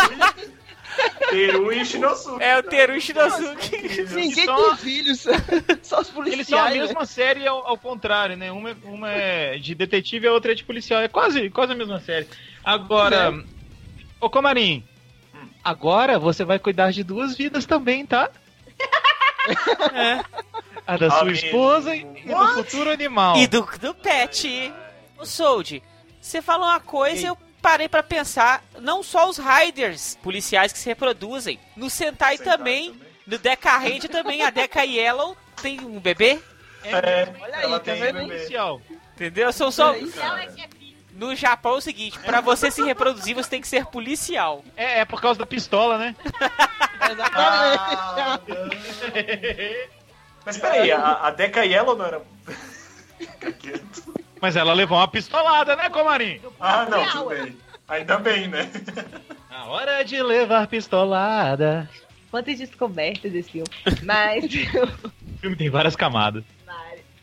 [1.29, 2.43] Teru e Shinosuke.
[2.43, 4.03] É o Teru Shinosuke.
[4.13, 5.25] Ninguém só- tem filhos,
[5.81, 6.33] só os policiais.
[6.33, 6.75] Eles são a né?
[6.77, 8.51] mesma série ao, ao contrário, né?
[8.51, 11.01] Uma, é- uma é de detetive e a outra é de policial.
[11.01, 12.27] É quase, quase a mesma série.
[12.63, 13.33] Agora,
[14.19, 14.83] ô Comarim,
[15.63, 18.29] agora você vai cuidar de duas vidas também, tá?
[20.85, 23.37] A da sua esposa e do futuro animal.
[23.37, 24.71] E do, do pet.
[25.17, 25.81] O Sold,
[26.21, 30.89] você falou uma coisa, eu parei pra pensar, não só os Riders policiais que se
[30.89, 33.07] reproduzem, no Sentai, Sentai também, também.
[33.25, 36.39] no Deca Hand também, a Deca Yellow tem um bebê,
[36.83, 38.15] É, Olha aí, ela tá tem vendo?
[38.19, 38.33] bebê.
[38.35, 38.81] policial.
[39.15, 39.53] entendeu?
[39.53, 39.93] São só...
[39.93, 40.45] Cara,
[41.23, 44.61] No Japão é o seguinte, pra você se reproduzir, você tem que ser policial.
[44.75, 46.15] É, é por causa da pistola, né?
[47.35, 48.39] Ah,
[50.45, 52.21] Mas peraí, a, a Deca Yellow não era.
[53.17, 54.13] Fica quieto.
[54.41, 56.39] Mas ela levou uma pistolada, né, Comarim?
[56.59, 57.57] Ah, não, tudo bem.
[57.89, 58.71] Ainda bem, né?
[59.51, 61.89] A hora de levar pistolada.
[62.31, 63.69] Quantas descobertas esse filme.
[64.01, 64.45] Mas
[65.35, 66.43] O filme tem várias camadas.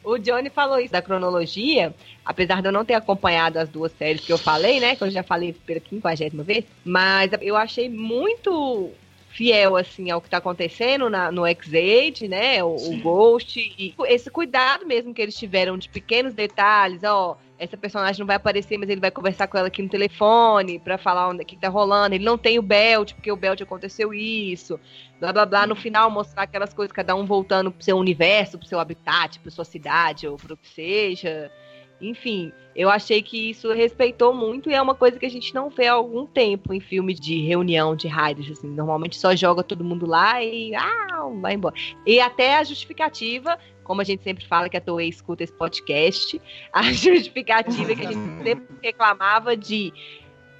[0.02, 1.94] O Johnny falou isso da cronologia,
[2.24, 4.96] apesar de eu não ter acompanhado as duas séries que eu falei, né?
[4.96, 8.90] Que eu já falei pela quinquagésima vez, mas eu achei muito
[9.30, 12.62] fiel, assim, ao que tá acontecendo na, no X-Age, né?
[12.62, 12.96] O, o.
[13.00, 17.36] Ghost, e esse cuidado mesmo que eles tiveram de pequenos detalhes, ó.
[17.58, 20.96] Essa personagem não vai aparecer, mas ele vai conversar com ela aqui no telefone pra
[20.96, 22.14] falar onde- o que tá rolando.
[22.14, 24.80] Ele não tem o belt, porque o belt aconteceu isso.
[25.20, 25.66] Blá blá blá.
[25.66, 29.50] No final, mostrar aquelas coisas, cada um voltando pro seu universo, pro seu habitat, pra
[29.50, 31.52] sua cidade, ou pro que seja.
[32.00, 35.68] Enfim, eu achei que isso respeitou muito e é uma coisa que a gente não
[35.68, 38.50] vê há algum tempo em filmes de reunião de raiders.
[38.52, 38.68] Assim.
[38.68, 41.74] Normalmente só joga todo mundo lá e ah, vai embora.
[42.06, 46.40] E até a justificativa, como a gente sempre fala que a Toei escuta esse podcast,
[46.72, 49.92] a justificativa que a gente sempre reclamava de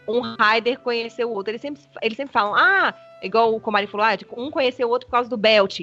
[0.07, 1.53] um Raider conhecer o outro.
[1.53, 5.07] Eles sempre, eles sempre falam, ah, igual o Comari falou, ah, um conheceu o outro
[5.07, 5.80] por causa do Belt.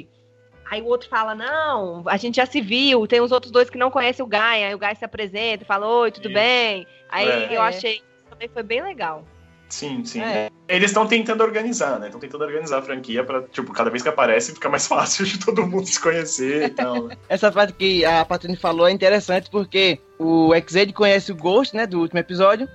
[0.70, 3.78] Aí o outro fala, não, a gente já se viu, tem os outros dois que
[3.78, 6.34] não conhecem o Guy, aí o Guy se apresenta e fala, oi, tudo Isso.
[6.34, 6.86] bem?
[7.10, 7.56] Aí É.
[7.58, 9.24] eu achei que também foi bem legal.
[9.70, 10.22] Sim, sim.
[10.22, 10.50] É.
[10.68, 12.06] Eles estão tentando organizar, né?
[12.08, 15.38] Estão tentando organizar a franquia pra, tipo, cada vez que aparece fica mais fácil de
[15.40, 17.08] todo mundo se conhecer e tal.
[17.08, 17.18] né?
[17.28, 21.86] Essa parte que a Patrícia falou é interessante porque o Xed conhece o Ghost, né,
[21.86, 22.68] do último episódio.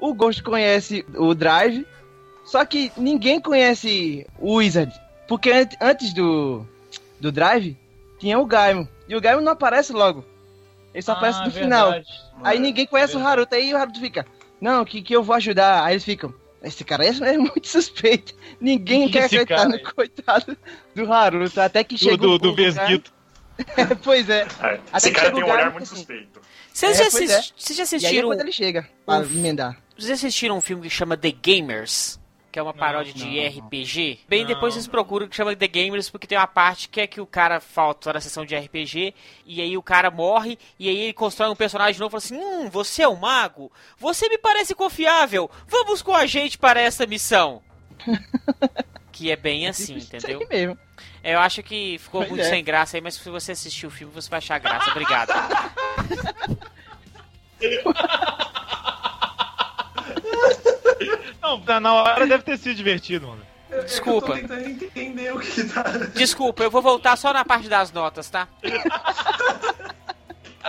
[0.00, 1.84] O Ghost conhece o Drive.
[2.44, 4.92] Só que ninguém conhece o Wizard.
[5.26, 6.64] Porque an- antes do,
[7.20, 7.76] do Drive,
[8.18, 8.86] tinha o Gaimon.
[9.08, 10.24] E o Gaimon não aparece logo.
[10.94, 11.92] Ele só aparece no final.
[12.42, 13.54] Aí ninguém conhece o Haruto.
[13.54, 14.26] Aí o Haruto fica,
[14.60, 15.84] não, que, que eu vou ajudar.
[15.84, 18.34] Aí eles ficam, esse cara é, é muito suspeito.
[18.60, 20.56] Ninguém Esse quer acreditar cara no é- coitado
[20.94, 21.60] do Haruto.
[21.60, 22.86] Até que Do, chega do, o do pulo cara.
[22.86, 23.12] Vesguito.
[24.04, 24.42] pois é.
[24.42, 24.44] É,
[24.92, 25.96] Até esse que cara chega tem um olhar Gaimon, muito assim.
[25.96, 26.40] suspeito.
[26.72, 28.28] Vocês É, já, pois assis- vocês já E aí é assistiram...
[28.28, 29.76] quando ele chega pra emendar.
[29.98, 32.17] Vocês assistiram um filme que chama The Gamers?
[32.58, 34.18] Que é uma paródia de não, RPG?
[34.28, 37.06] Bem, Não, depois vocês procuram que chama The Gamers, porque tem uma parte que é
[37.06, 39.14] que o cara falta na sessão de RPG,
[39.46, 42.64] e aí o cara morre, e aí ele constrói um personagem novo e fala assim:
[42.64, 43.70] Hum, você é um mago?
[43.96, 45.48] Você me parece confiável.
[45.68, 47.62] Vamos com a gente para essa missão.
[49.12, 50.40] que é bem assim, Isso entendeu?
[50.40, 50.76] aí mesmo.
[51.22, 52.50] É, Eu acho que ficou Pois muito é.
[52.50, 54.90] sem graça aí, mas se você assistir o filme, você vai achar graça.
[54.90, 55.30] Obrigado.
[61.42, 63.42] Não, na- na hora deve ter sido divertido, mano.
[63.84, 64.32] Desculpa.
[64.32, 65.82] Eu tô tentando entender o que tá.
[66.14, 68.48] Desculpa, eu vou voltar só na parte das notas, tá?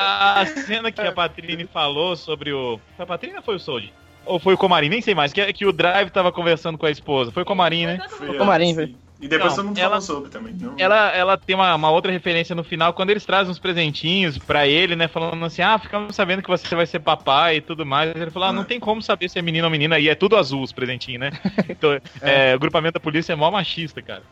[0.02, 2.80] A cena que a Patrine falou sobre o.
[2.96, 3.94] Foi a Patrine ou foi o Sold?
[4.26, 4.88] Ou foi o Comarim?
[4.88, 5.34] Nem sei mais.
[5.34, 7.32] Que, que o Drive tava conversando com a esposa.
[7.32, 8.00] Foi o Comarim, né?
[8.10, 8.86] Foi Comarim, ela, foi.
[8.88, 8.96] sim.
[9.22, 10.54] E depois Não, todo mundo ela- falou sobre também.
[10.60, 10.76] Não...
[10.78, 14.66] Ela, ela tem uma, uma outra referência no final, quando eles trazem uns presentinhos pra
[14.66, 15.10] ele, né?
[15.10, 18.16] Falando assim, ah, ficamos sabendo que você vai ser papai e tudo mais.
[18.16, 18.66] Ele falou, ah, não É.
[18.66, 21.32] tem como saber se é menino ou menina, e é tudo azul os presentinhos, né?
[21.68, 24.24] Então, é, o grupamento da polícia é mó machista, cara.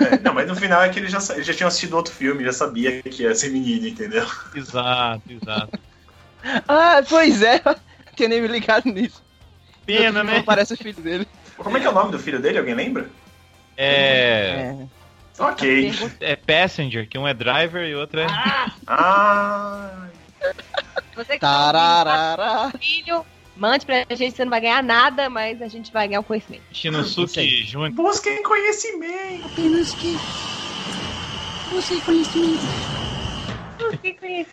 [0.00, 2.42] É, não, mas no final é que ele já, ele já tinha assistido outro filme,
[2.42, 4.26] já sabia que ia ser menino, entendeu?
[4.54, 5.78] Exato, exato.
[6.68, 7.60] Ah, pois é.
[8.16, 9.22] Tinha nem me ligado nisso.
[9.86, 10.42] Pena, né?
[10.44, 11.26] parece o filho dele.
[11.56, 12.58] Como é que é o nome do filho dele?
[12.58, 13.08] Alguém lembra?
[13.76, 14.86] É, É.
[15.38, 15.92] Ok.
[16.20, 18.26] é Passenger, que um é driver e o outro é.
[18.86, 20.06] Ah,
[21.16, 22.64] Você que tá Tararara.
[22.66, 26.20] ouvindo, filho, mande pra gente, você não vai ganhar nada, mas a gente vai ganhar
[26.20, 26.62] o conhecimento.
[26.72, 27.90] Shinosuke Júnior.
[27.92, 29.46] Busquem conhecimento.
[29.46, 30.16] Apenas que
[31.72, 32.62] você conhecimento.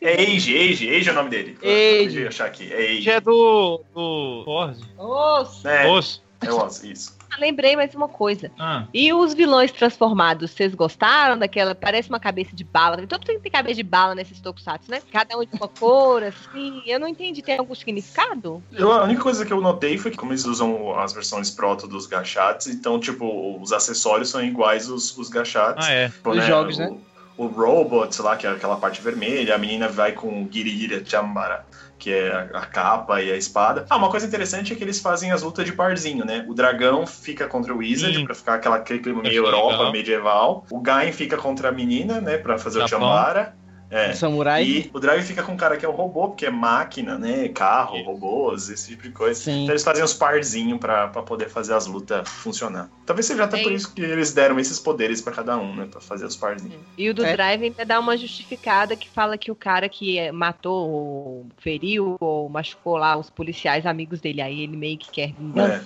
[0.01, 1.57] É Age, Age, Age é o nome dele.
[1.63, 2.27] Age.
[2.27, 2.71] Achar aqui.
[2.73, 3.01] É Age.
[3.03, 3.81] Que é do.
[3.93, 4.41] do.
[4.45, 4.83] Forze.
[4.97, 6.23] Nossa, É, Osso.
[6.41, 7.17] é o Oz, isso.
[7.39, 8.51] Lembrei mais uma coisa.
[8.59, 8.85] Ah.
[8.93, 11.73] E os vilões transformados, vocês gostaram daquela?
[11.75, 12.97] Parece uma cabeça de bala.
[13.07, 15.01] Todo mundo tem cabeça de bala nesses tokusatsu, né?
[15.11, 16.81] Cada um de uma cor, assim.
[16.85, 17.41] Eu não entendi.
[17.41, 18.61] Tem algum significado?
[18.71, 21.87] Eu- a única coisa que eu notei foi que como eles usam as versões proto
[21.87, 25.85] dos gachats, então, tipo, os acessórios são iguais os, os gachats.
[25.85, 26.09] Ah, é.
[26.09, 26.97] Tipo, Os jogos, o, né?
[27.37, 31.65] O robot, sei lá, que é aquela parte vermelha, a menina vai com Girira Chambara,
[32.01, 33.85] que é a, capa e a espada.
[33.87, 36.43] Ah, uma coisa interessante é que eles fazem as lutas de parzinho, né?
[36.49, 38.25] O dragão fica contra o Wizard, Sim.
[38.25, 39.91] pra ficar aquela, aquele clima meio Europa, legal.
[39.91, 40.65] medieval.
[40.71, 42.39] O Gain fica contra a menina, né?
[42.39, 43.53] Pra fazer o Chambara.
[43.91, 44.11] É.
[44.11, 44.63] O samurai.
[44.63, 47.49] E o Drive fica com um cara que é o robô, porque é máquina, né?
[47.49, 49.37] Carro, robôs, esse tipo de coisa.
[49.37, 49.63] Sim.
[49.63, 52.89] Então eles fazem os parzinhos pra, pra poder fazer as lutas funcionar.
[53.05, 53.93] Talvez seja até É por isso.
[53.93, 55.87] que eles deram esses poderes pra cada um, né?
[55.91, 56.79] Pra fazer os parzinhos.
[56.97, 57.33] E o do É.
[57.33, 62.15] Drive ainda dá uma justificada que fala que o cara que eh, matou, ou feriu
[62.21, 64.41] ou machucou lá os policiais amigos dele.
[64.41, 65.73] Aí ele meio que quer vingança.
[65.73, 65.81] É.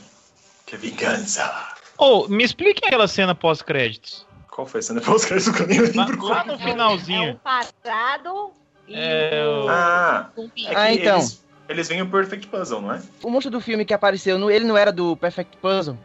[0.67, 1.73] Que vingança!
[1.97, 4.25] Ô, me explique aquela cena pós-créditos.
[4.55, 6.25] Qual foi a cena pós-crédito que eu nem lembro?
[6.27, 7.39] lá no É um finalzinho.
[7.43, 8.51] parado
[8.87, 9.67] e É, o...
[9.67, 11.17] Ah, um é que Ah, então.
[11.17, 13.01] eles, eles veem o Perfect Puzzle, não é?
[13.21, 15.97] O monstro do filme que apareceu, no- ele não era do Perfect Puzzle.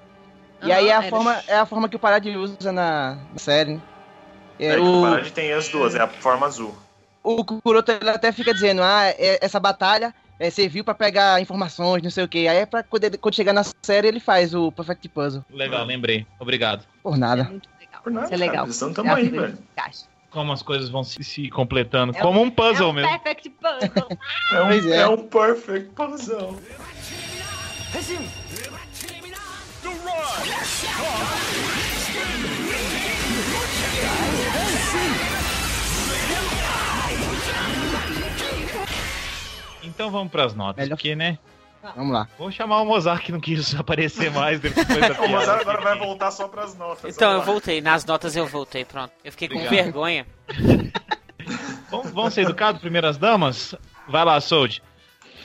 [0.65, 1.11] E Aham, aí é a, era.
[1.11, 3.81] forma, é a forma que o Parad usa na, na série, né?
[4.59, 6.75] É, É, que o, o Parade tem as duas, é a forma azul.
[7.23, 12.03] o Kuroto ele até fica dizendo, ah, é- essa batalha é, serviu pra pegar informações,
[12.03, 12.49] não sei o que.
[12.49, 15.45] Aí é pra quando, quando chegar na série ele faz o Perfect Puzzle.
[15.51, 16.27] Legal, lembrei.
[16.41, 16.85] Obrigado.
[17.03, 17.45] Por É nada.
[17.45, 17.80] muito legal.
[18.03, 18.55] Por nada, Isso é legal.
[18.55, 19.59] cara, eles estão tamo É a aí, velho.
[20.31, 22.17] Como as coisas vão se, se completando.
[22.17, 23.11] É como um puzzle é um mesmo.
[23.21, 24.19] Perfect Puzzle.
[24.53, 24.97] É um, é.
[24.97, 26.61] é um Perfect Puzzle.
[39.83, 40.85] Então vamos pras notas.
[40.85, 41.39] Melhor- Porque, né?
[41.97, 42.29] Vamos lá.
[42.39, 45.99] Vou chamar o Mozart que não quis aparecer mais depois da O Mozart agora vai
[45.99, 47.15] voltar só pras notas.
[47.17, 47.81] Então, eu voltei.
[47.81, 49.13] Nas notas eu voltei, pronto.
[49.25, 49.85] Eu fiquei com Obrigado.
[49.85, 50.27] vergonha.
[51.91, 53.75] Vamos, vamos ser educados, primeiras damas?
[54.07, 54.81] Vai lá, Sold.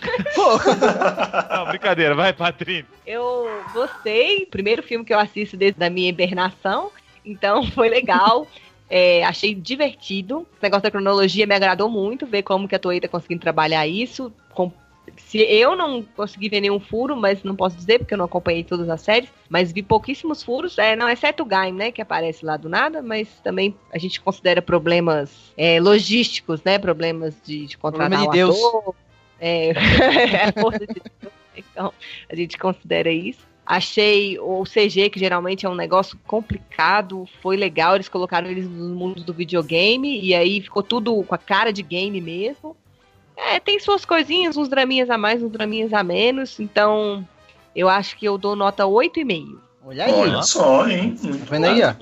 [1.50, 2.86] Não, brincadeira, vai, Patrícia.
[3.06, 4.46] Eu gostei.
[4.46, 6.92] Primeiro filme que eu assisto desde a minha hibernação.
[7.26, 8.48] Então foi legal.
[8.88, 10.40] É, achei divertido.
[10.42, 12.28] O negócio da cronologia me agradou muito.
[12.28, 14.32] Ver como que a Toei tá conseguindo trabalhar isso.
[14.54, 14.72] Com-
[15.18, 18.64] se eu não consegui ver nenhum furo, mas não posso dizer porque eu não acompanhei
[18.64, 22.46] todas as séries, mas vi pouquíssimos furos, é, não, exceto o Gaim, né, que aparece
[22.46, 27.78] lá do nada, mas também a gente considera problemas é, logísticos, né, problemas de, de
[27.78, 28.58] contratar Problema de Deus.
[28.58, 28.96] ator,
[29.40, 31.94] é, é a força de Deus, então
[32.30, 33.46] a gente considera isso.
[33.66, 38.94] Achei o CG, que geralmente é um negócio complicado, foi legal, eles colocaram eles no
[38.94, 42.78] mundo do videogame, e aí ficou tudo com a cara de game mesmo.
[43.38, 47.28] É, tem suas coisinhas, uns draminhas a mais, uns draminhas a menos, então
[47.76, 49.58] eu acho que eu dou nota 8,5.
[49.86, 50.14] Olha aí.
[50.14, 51.16] Olha só, hein?
[51.16, 51.94] Tá vendo aí, ó?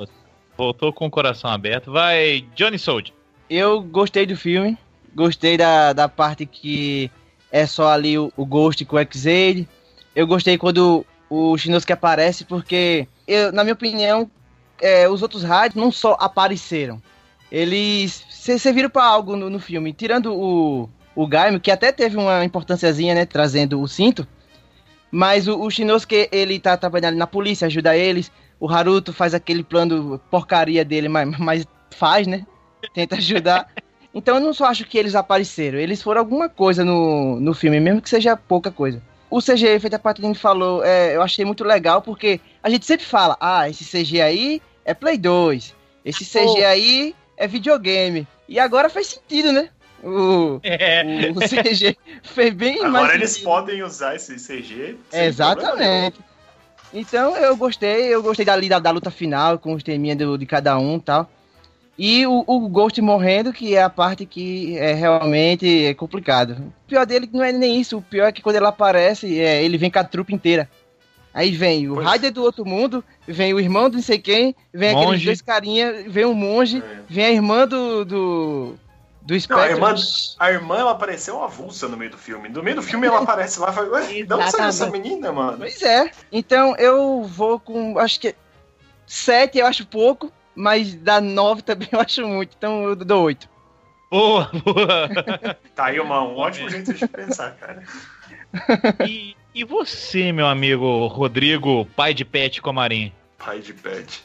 [0.56, 1.92] Voltou com o coração aberto.
[1.92, 3.14] Vai, Johnny Sold.
[3.50, 4.78] Eu gostei do filme.
[5.16, 7.12] Gostei da, da parte que
[7.52, 9.68] é só ali o, o Ghost com o X-Aid.
[10.16, 14.30] Eu gostei quando o Shinosuke aparece, porque, eu, na minha opinião,
[14.82, 17.02] é, os outros rádios não só apareceram.
[17.52, 19.92] Eles se- serviram pra algo no, no filme.
[19.94, 23.26] Tirando o, o Gaimo, que até teve uma importânciazinha, né?
[23.26, 24.28] Trazendo o cinto.
[25.12, 28.32] Mas o, o Shinosuke, ele tá trabalhando na polícia, ajuda eles.
[28.60, 32.46] O Haruto faz aquele plano porcaria dele, mas, mas faz, né?
[32.94, 33.70] Tenta ajudar.
[34.16, 37.80] Então eu não só acho que eles apareceram, eles foram alguma coisa no, no filme,
[37.80, 39.02] mesmo que seja pouca coisa.
[39.28, 43.08] O CG, feito a Patrícia falou, é, eu achei muito legal, porque a gente sempre
[43.08, 48.28] fala, ah, esse CG aí é Play 2, esse CG aí é videogame.
[48.48, 49.70] E agora faz sentido, né?
[50.04, 51.32] O, É.
[51.34, 54.98] o CG fez bem mais Agora eles podem usar esse CG.
[55.12, 56.20] Exatamente.
[56.94, 60.46] Então eu gostei, eu gostei da, da, da luta final, com os teminhas do- de
[60.46, 61.30] cada um e tal.
[61.98, 66.52] E o, o Ghost morrendo, que é a parte que é realmente é complicado.
[66.86, 69.64] O pior dele não é nem isso, o pior é que quando ele aparece, é,
[69.64, 70.70] ele vem com a trupe inteira.
[71.34, 71.96] Aí vem o.
[71.96, 75.26] Raider do outro mundo, vem o irmão do não sei quem, vem aqueles Monge.
[75.26, 77.00] dois carinha, vem um monge, É.
[77.10, 78.06] vem a irmã do.
[78.06, 78.76] do.
[79.26, 79.96] Do Não, a irmã,
[80.38, 82.50] a irmã, ela apareceu avulsa no meio do filme.
[82.50, 85.32] No meio do filme ela aparece lá e fala, ué, de onde saiu essa menina,
[85.32, 85.58] mano?
[85.60, 86.12] Pois é.
[86.30, 87.98] Então eu vou com.
[87.98, 88.36] Acho que.
[89.06, 92.56] Sete eu acho pouco, mas da nove também eu acho muito.
[92.58, 93.48] Então eu dou oito.
[94.12, 95.58] Boa, boa.
[95.74, 97.84] Tá aí uma, um ótimo jeito de pensar, cara.
[99.08, 103.12] E, e você, meu amigo Rodrigo, pai de pet Comarim?
[103.40, 104.22] Pai de pet.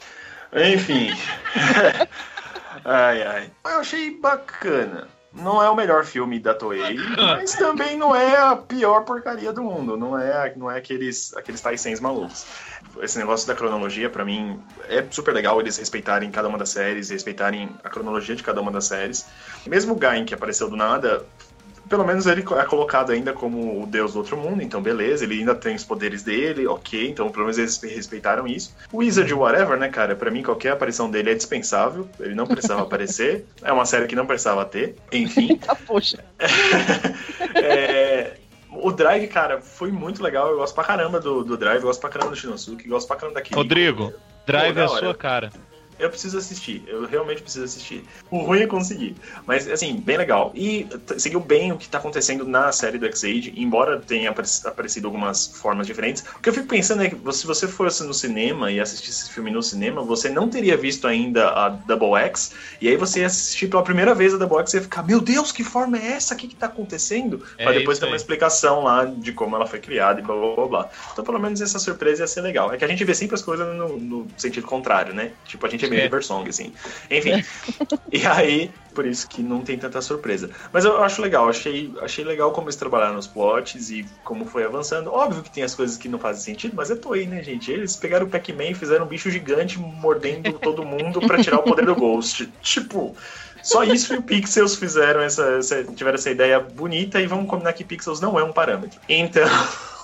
[0.53, 1.09] Enfim.
[2.85, 3.51] ai, ai.
[3.65, 5.07] Eu achei bacana.
[5.31, 9.61] Não é o melhor filme da Toei, mas também não é a pior porcaria do
[9.61, 9.95] mundo.
[9.95, 12.47] Não é, não é aqueles, aqueles Taisens malucos.
[12.99, 17.11] Esse negócio da cronologia, pra mim, é super legal eles respeitarem cada uma das séries,
[17.11, 19.27] respeitarem a cronologia de cada uma das séries.
[19.67, 21.23] Mesmo o Gain, que apareceu do nada,
[21.89, 25.39] pelo menos ele é colocado ainda como o deus do outro mundo, então beleza, ele
[25.39, 28.75] ainda tem os poderes dele, ok, então pelo menos eles respeitaram isso.
[28.91, 32.83] O Wizard Whatever, né, cara, pra mim qualquer aparição dele é dispensável, ele não precisava
[32.83, 35.59] aparecer, é uma série que não precisava ter, enfim.
[35.67, 36.23] Ah, poxa.
[37.55, 38.33] É,
[38.71, 41.99] o Drive, cara, foi muito legal, eu gosto pra caramba do, do Drive, eu gosto
[41.99, 43.55] pra caramba do Shinosuke, gosto pra caramba daquele.
[43.55, 44.13] Rodrigo,
[44.45, 45.51] Drive Pô, é da a sua cara.
[45.99, 48.03] Eu preciso assistir, eu realmente preciso assistir.
[48.31, 50.51] O ruim é conseguir, mas assim, bem legal.
[50.55, 50.87] E
[51.17, 55.47] seguiu bem o que tá acontecendo na série do X-Age, embora tenha apare- aparecido algumas
[55.47, 56.23] formas diferentes.
[56.35, 59.31] O que eu fico pensando é que se você fosse no cinema e assistisse esse
[59.31, 63.25] filme no cinema, você não teria visto ainda a Double X, e aí você ia
[63.27, 66.13] assistir pela primeira vez a Double X e ia ficar, meu Deus, que forma é
[66.13, 66.33] essa?
[66.33, 67.43] O que que tá acontecendo?
[67.57, 70.55] É Pra depois ter uma explicação lá de como ela foi criada e blá blá
[70.55, 70.89] blá blá.
[71.11, 72.71] Então, pelo menos essa surpresa ia ser legal.
[72.73, 75.31] É que a gente vê sempre as coisas no, no sentido contrário, né?
[75.45, 76.03] Tipo, a gente meio É.
[76.03, 76.73] River Song, assim.
[77.09, 77.43] Enfim.
[78.11, 80.49] e aí, por isso que não tem tanta surpresa.
[80.71, 84.63] Mas eu acho legal, achei, achei legal como eles trabalharam nos plots e como foi
[84.65, 85.11] avançando.
[85.11, 87.71] Óbvio que tem as coisas que não fazem sentido, mas é Toei, né, gente?
[87.71, 91.63] Eles pegaram o Pac-Man e fizeram um bicho gigante mordendo todo mundo pra tirar o
[91.63, 92.51] poder do Ghost.
[92.61, 93.15] Tipo.
[93.61, 97.73] Só isso e o Pixels fizeram essa, essa- tiveram essa ideia bonita e vamos combinar
[97.73, 98.97] que Pixels não é um parâmetro.
[99.09, 99.43] Então,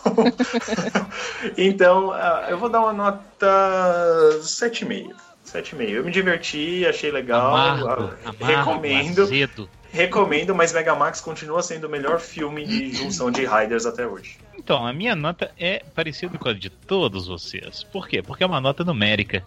[1.58, 3.48] então ah, eu vou dar uma nota
[4.42, 5.14] 7,5.
[5.62, 5.90] 7,5.
[5.90, 7.56] Eu me diverti, achei legal.
[7.56, 9.70] Amargo, amargo, recomendo, azedo.
[9.92, 14.38] recomendo, mas Megamax continua sendo o melhor filme de junção de Riders até hoje.
[14.58, 17.84] Então, a minha nota é parecida com a de todos vocês.
[17.84, 18.22] Por quê?
[18.22, 19.44] Porque é uma nota numérica.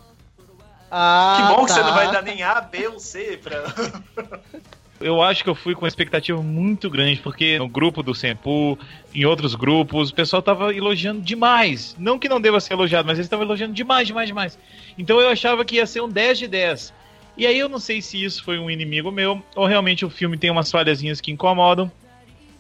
[0.90, 1.86] Ah, que bom que você tá.
[1.86, 3.62] não vai dar nem A, B ou C pra.
[5.01, 8.76] Eu acho que eu fui com uma expectativa muito grande, porque no grupo do Senpu,
[9.14, 11.94] em outros grupos, o pessoal tava elogiando demais.
[11.99, 14.59] Não que não deva ser elogiado, mas eles estavam elogiando demais, demais, demais.
[14.99, 16.94] Então eu achava que ia ser um 10 de 10.
[17.36, 20.36] E aí eu não sei se isso foi um inimigo meu, ou realmente o filme
[20.36, 21.90] tem umas falhazinhas que incomodam,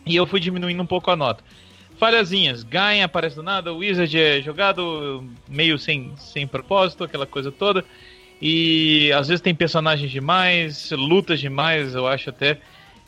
[0.06, 1.42] e eu fui diminuindo um pouco a nota.
[1.98, 7.50] Falhazinhas, ganha, aparece do nada, o Wizard é jogado meio sem, sem propósito, aquela coisa
[7.50, 7.84] toda.
[8.40, 12.58] E às vezes tem personagens demais, lutas demais, eu acho até.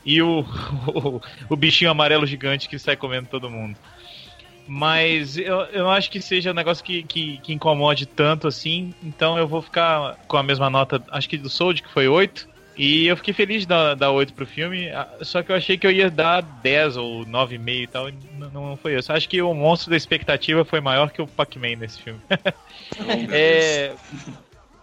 [0.05, 0.41] E o,
[0.87, 3.77] o, o bichinho amarelo gigante que sai comendo todo mundo.
[4.67, 8.93] Mas eu, eu não acho que seja um negócio que, que, que incomode tanto assim.
[9.03, 12.49] Então eu vou ficar com a mesma nota, acho que do Sold, que foi 8.
[12.77, 14.89] E eu fiquei feliz de dar, dar 8 pro filme.
[14.89, 18.09] ah, Só que eu achei que eu ia dar 10 ou 9,5 e tal.
[18.09, 19.11] e Não, não foi isso.
[19.11, 22.19] Acho que o monstro da expectativa foi maior que o Pac-Man nesse filme.
[23.31, 23.93] É,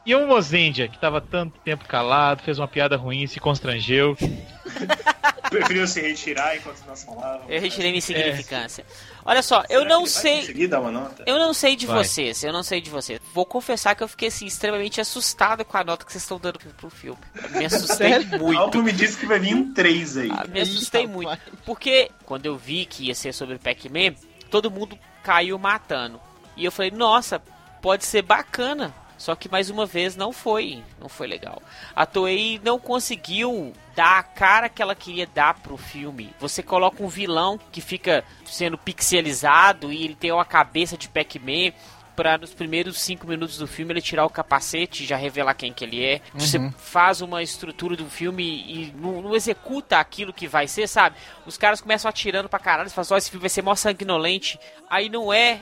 [0.09, 4.17] E o Mozendia, que tava tanto tempo calado, fez uma piada ruim, se constrangeu.
[5.51, 7.45] Preferiu se retirar enquanto nós falávamos.
[7.51, 8.87] Eu retirei minha insignificância.
[9.23, 10.41] Olha só, eu não sei.
[10.41, 11.25] Conseguir dar uma nota?
[11.27, 12.05] Eu não sei de Vai.
[12.05, 13.21] vocês, eu não sei de vocês.
[13.35, 16.59] Vou confessar que eu fiquei assim, extremamente assustado com a nota que vocês estão dando
[16.59, 17.21] pro- filme.
[17.51, 18.59] Me assustei muito.
[18.59, 20.31] Algo me disse que vai vir um 3 aí.
[20.33, 21.39] Ah, me assustei Ih, muito.
[21.67, 24.15] Porque quando eu vi que ia ser sobre o Pac-Man,
[24.51, 26.19] todo mundo caiu matando.
[26.57, 27.43] E eu falei, nossa,
[27.83, 28.95] pode ser bacana.
[29.19, 31.61] Só que mais uma vez não foi, não foi legal.
[31.95, 36.33] A Toei não conseguiu dar a cara que ela queria dar pro filme.
[36.39, 41.73] Você coloca um vilão que fica sendo pixelizado e ele tem uma cabeça de Pac-Man
[42.15, 45.73] para nos primeiros cinco minutos do filme ele tirar o capacete e já revelar quem
[45.73, 46.21] que ele é.
[46.35, 51.17] Você faz uma estrutura do filme e não, não executa aquilo que vai ser, sabe?
[51.47, 54.59] Os caras começam atirando pra caralho, você fala, ó, esse filme vai ser mó sanguinolente.
[54.91, 55.61] Aí não é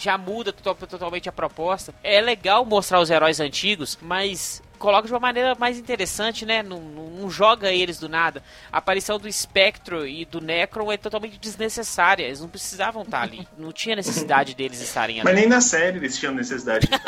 [0.00, 1.94] já muda total- totalmente a proposta.
[2.02, 6.62] É legal mostrar os heróis antigos, mas coloca de uma maneira mais interessante, né?
[6.62, 8.42] Não, não- não joga eles do nada.
[8.72, 12.24] A aparição do Spectro e do Necron é totalmente desnecessária.
[12.24, 13.46] Eles não precisavam estar ali.
[13.58, 15.24] Não tinha necessidade deles estarem ali.
[15.24, 16.88] Mas nem na série eles tinham necessidade.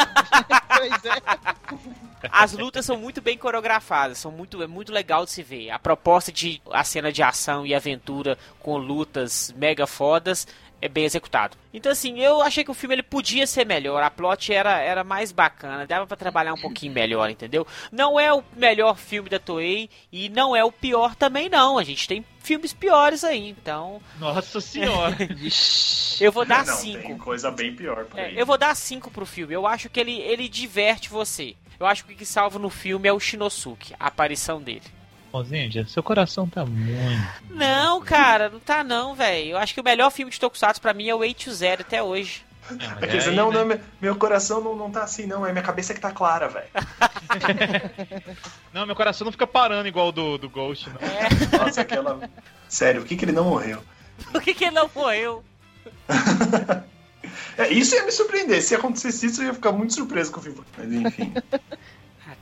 [0.74, 2.28] Pois é.
[2.30, 5.70] As lutas são muito bem coreografadas, são muito, é muito legal de se ver.
[5.70, 10.46] A proposta de a cena de ação e aventura com lutas mega fodas
[10.82, 11.56] é bem executado.
[11.72, 15.04] Então assim, eu achei que o filme ele podia ser melhor, a plot era, era
[15.04, 17.66] mais bacana, dava pra trabalhar um pouquinho melhor, entendeu?
[17.92, 21.78] Não é o melhor filme da Toei e não é o pior também não.
[21.78, 25.16] A gente tem filmes piores aí, então Nossa senhora.
[26.20, 27.00] eu vou dar não, 5.
[27.00, 29.54] tem coisa bem pior por É, eu vou dar 5 pro filme.
[29.54, 31.54] Eu acho que ele, ele diverte você.
[31.78, 34.82] Eu acho que o que salva no filme é o Shinosuke, a aparição dele.
[35.44, 37.22] Zendia, seu coração tá muito.
[37.50, 39.50] Não, cara, não tá não, velho.
[39.52, 42.02] Eu acho que o melhor filme de Tokusatsu pra mim é o 8 Zero até
[42.02, 42.42] hoje.
[42.70, 43.58] É, mas É aí, não, né?
[43.58, 45.44] não, meu- meu coração não, não tá assim, não.
[45.46, 46.68] É minha cabeça que tá clara, velho.
[48.72, 51.58] Não, meu coração não fica parando igual o do, do Ghost, não.
[51.58, 52.20] Nossa, aquela.
[52.68, 53.82] Sério, por que, que ele não morreu?
[54.32, 55.44] Por que, que ele não morreu?
[57.56, 58.60] É, isso ia me surpreender.
[58.62, 60.60] Se acontecesse isso, eu ia ficar muito surpreso com o filme.
[60.76, 61.32] Mas enfim.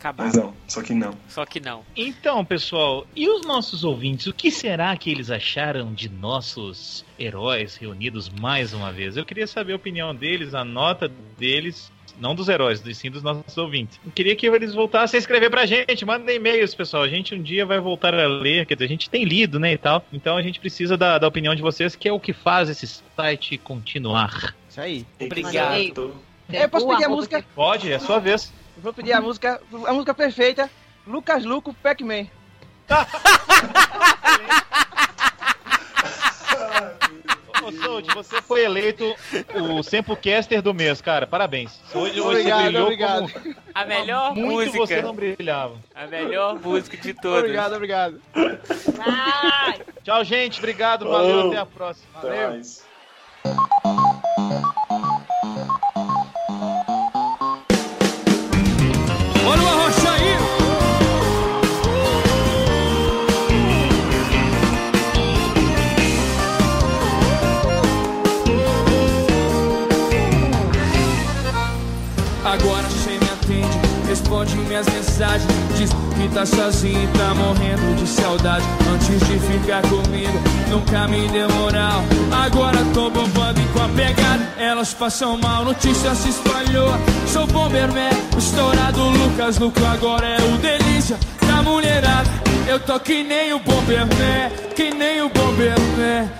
[0.00, 0.24] Acabar.
[0.24, 1.14] Mas não, só que não.
[1.28, 1.84] Só que não.
[1.94, 7.76] Então, pessoal, e os nossos ouvintes, o que será que eles acharam de nossos heróis
[7.76, 9.18] reunidos mais uma vez?
[9.18, 11.06] Eu queria saber a opinião deles, a nota
[11.38, 14.00] deles, não dos heróis, e sim dos nossos ouvintes.
[14.02, 17.02] Eu queria que eles voltassem a escrever pra gente, mandem e-mails, pessoal.
[17.02, 19.74] A gente um dia vai voltar a ler, quer dizer, a gente tem lido, né,
[19.74, 20.02] e tal.
[20.10, 23.02] Então a gente precisa da, da opinião de vocês, que é o que faz esse
[23.14, 24.54] site continuar.
[24.66, 25.04] Isso aí.
[25.20, 26.16] Obrigado.
[26.50, 27.44] Eu posso pedir a música?
[27.54, 28.50] Pode, é a sua vez.
[28.82, 30.70] Vou pedir a música, a música perfeita.
[31.06, 32.26] Lucas Luco, Pac-Man.
[37.62, 39.14] Ô, Sold, você foi eleito
[39.54, 41.26] o Samplecaster do mês, cara.
[41.26, 41.78] Parabéns.
[41.94, 43.32] Hoje, hoje Obrigado, você brilhou obrigado.
[43.32, 45.02] como A melhor muito você música.
[45.02, 45.76] não brilhava.
[45.94, 47.40] A melhor música de todas.
[47.40, 48.20] Obrigado, obrigado.
[48.34, 49.80] Vai!
[50.02, 50.58] Tchau, gente.
[50.58, 51.06] Obrigado.
[51.08, 51.46] Valeu.
[51.46, 51.48] Oh.
[51.48, 52.08] Até a próxima.
[52.22, 52.60] Valeu.
[74.50, 75.48] Responde minhas mensagens.
[75.76, 78.64] Diz que tá sozinho e tá morrendo de saudade.
[78.92, 80.38] Antes de ficar comigo,
[80.68, 82.02] nunca me deu moral.
[82.44, 84.54] Agora tô bombando e com a pegada.
[84.58, 86.90] Elas passam mal, notícia se espalhou.
[87.26, 89.84] Sou Bomberman, o estourado Lucas Luco.
[89.84, 92.30] Agora é o delícia da mulherada.
[92.66, 96.30] Eu tô que nem o Bomberman, que nem o Bomberman.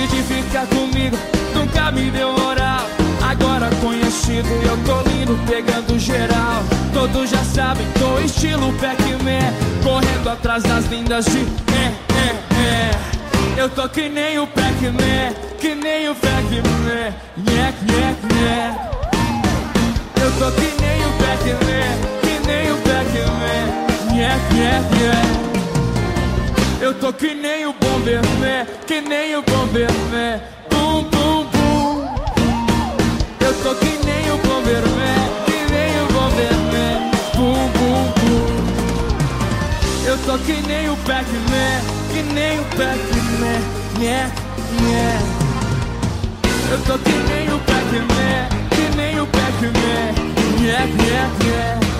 [0.00, 1.16] De ficar comigo,
[1.54, 2.86] nunca me deu moral.
[3.22, 6.64] Agora conhecido, eu tô lindo, pegando geral.
[6.92, 9.52] Todos já sabem, tô estilo Pac-Man.
[9.84, 12.30] Correndo atrás das lindas de é, é,
[13.58, 13.60] é.
[13.60, 17.14] Eu tô que nem o Pac-Man, que nem o Pac-Man.
[17.36, 18.80] Nhec, nhec, nhec.
[20.16, 21.92] Eu tô que nem o Pac-Man,
[22.22, 24.14] que nem o Pac-Man.
[24.14, 25.59] Nhec, nhec, nhec.
[26.80, 30.40] Eu tô que nem o Bomberman, que nem o Bomberman.
[30.70, 32.08] Bum, bum, bum.
[33.38, 37.10] Eu tô que nem o Bomberman, que nem o Bomberman.
[37.36, 38.48] Bum, bum, bum.
[40.06, 41.80] Eu tô que nem o Pac-Man,
[42.12, 43.60] que nem o Pac-Man.
[43.98, 44.30] Nhé,
[44.80, 45.18] nhé.
[46.70, 50.14] Eu tô que nem o Pac-Man, que nem o Pac-Man.
[50.62, 51.99] Nhé, nhé, nhé.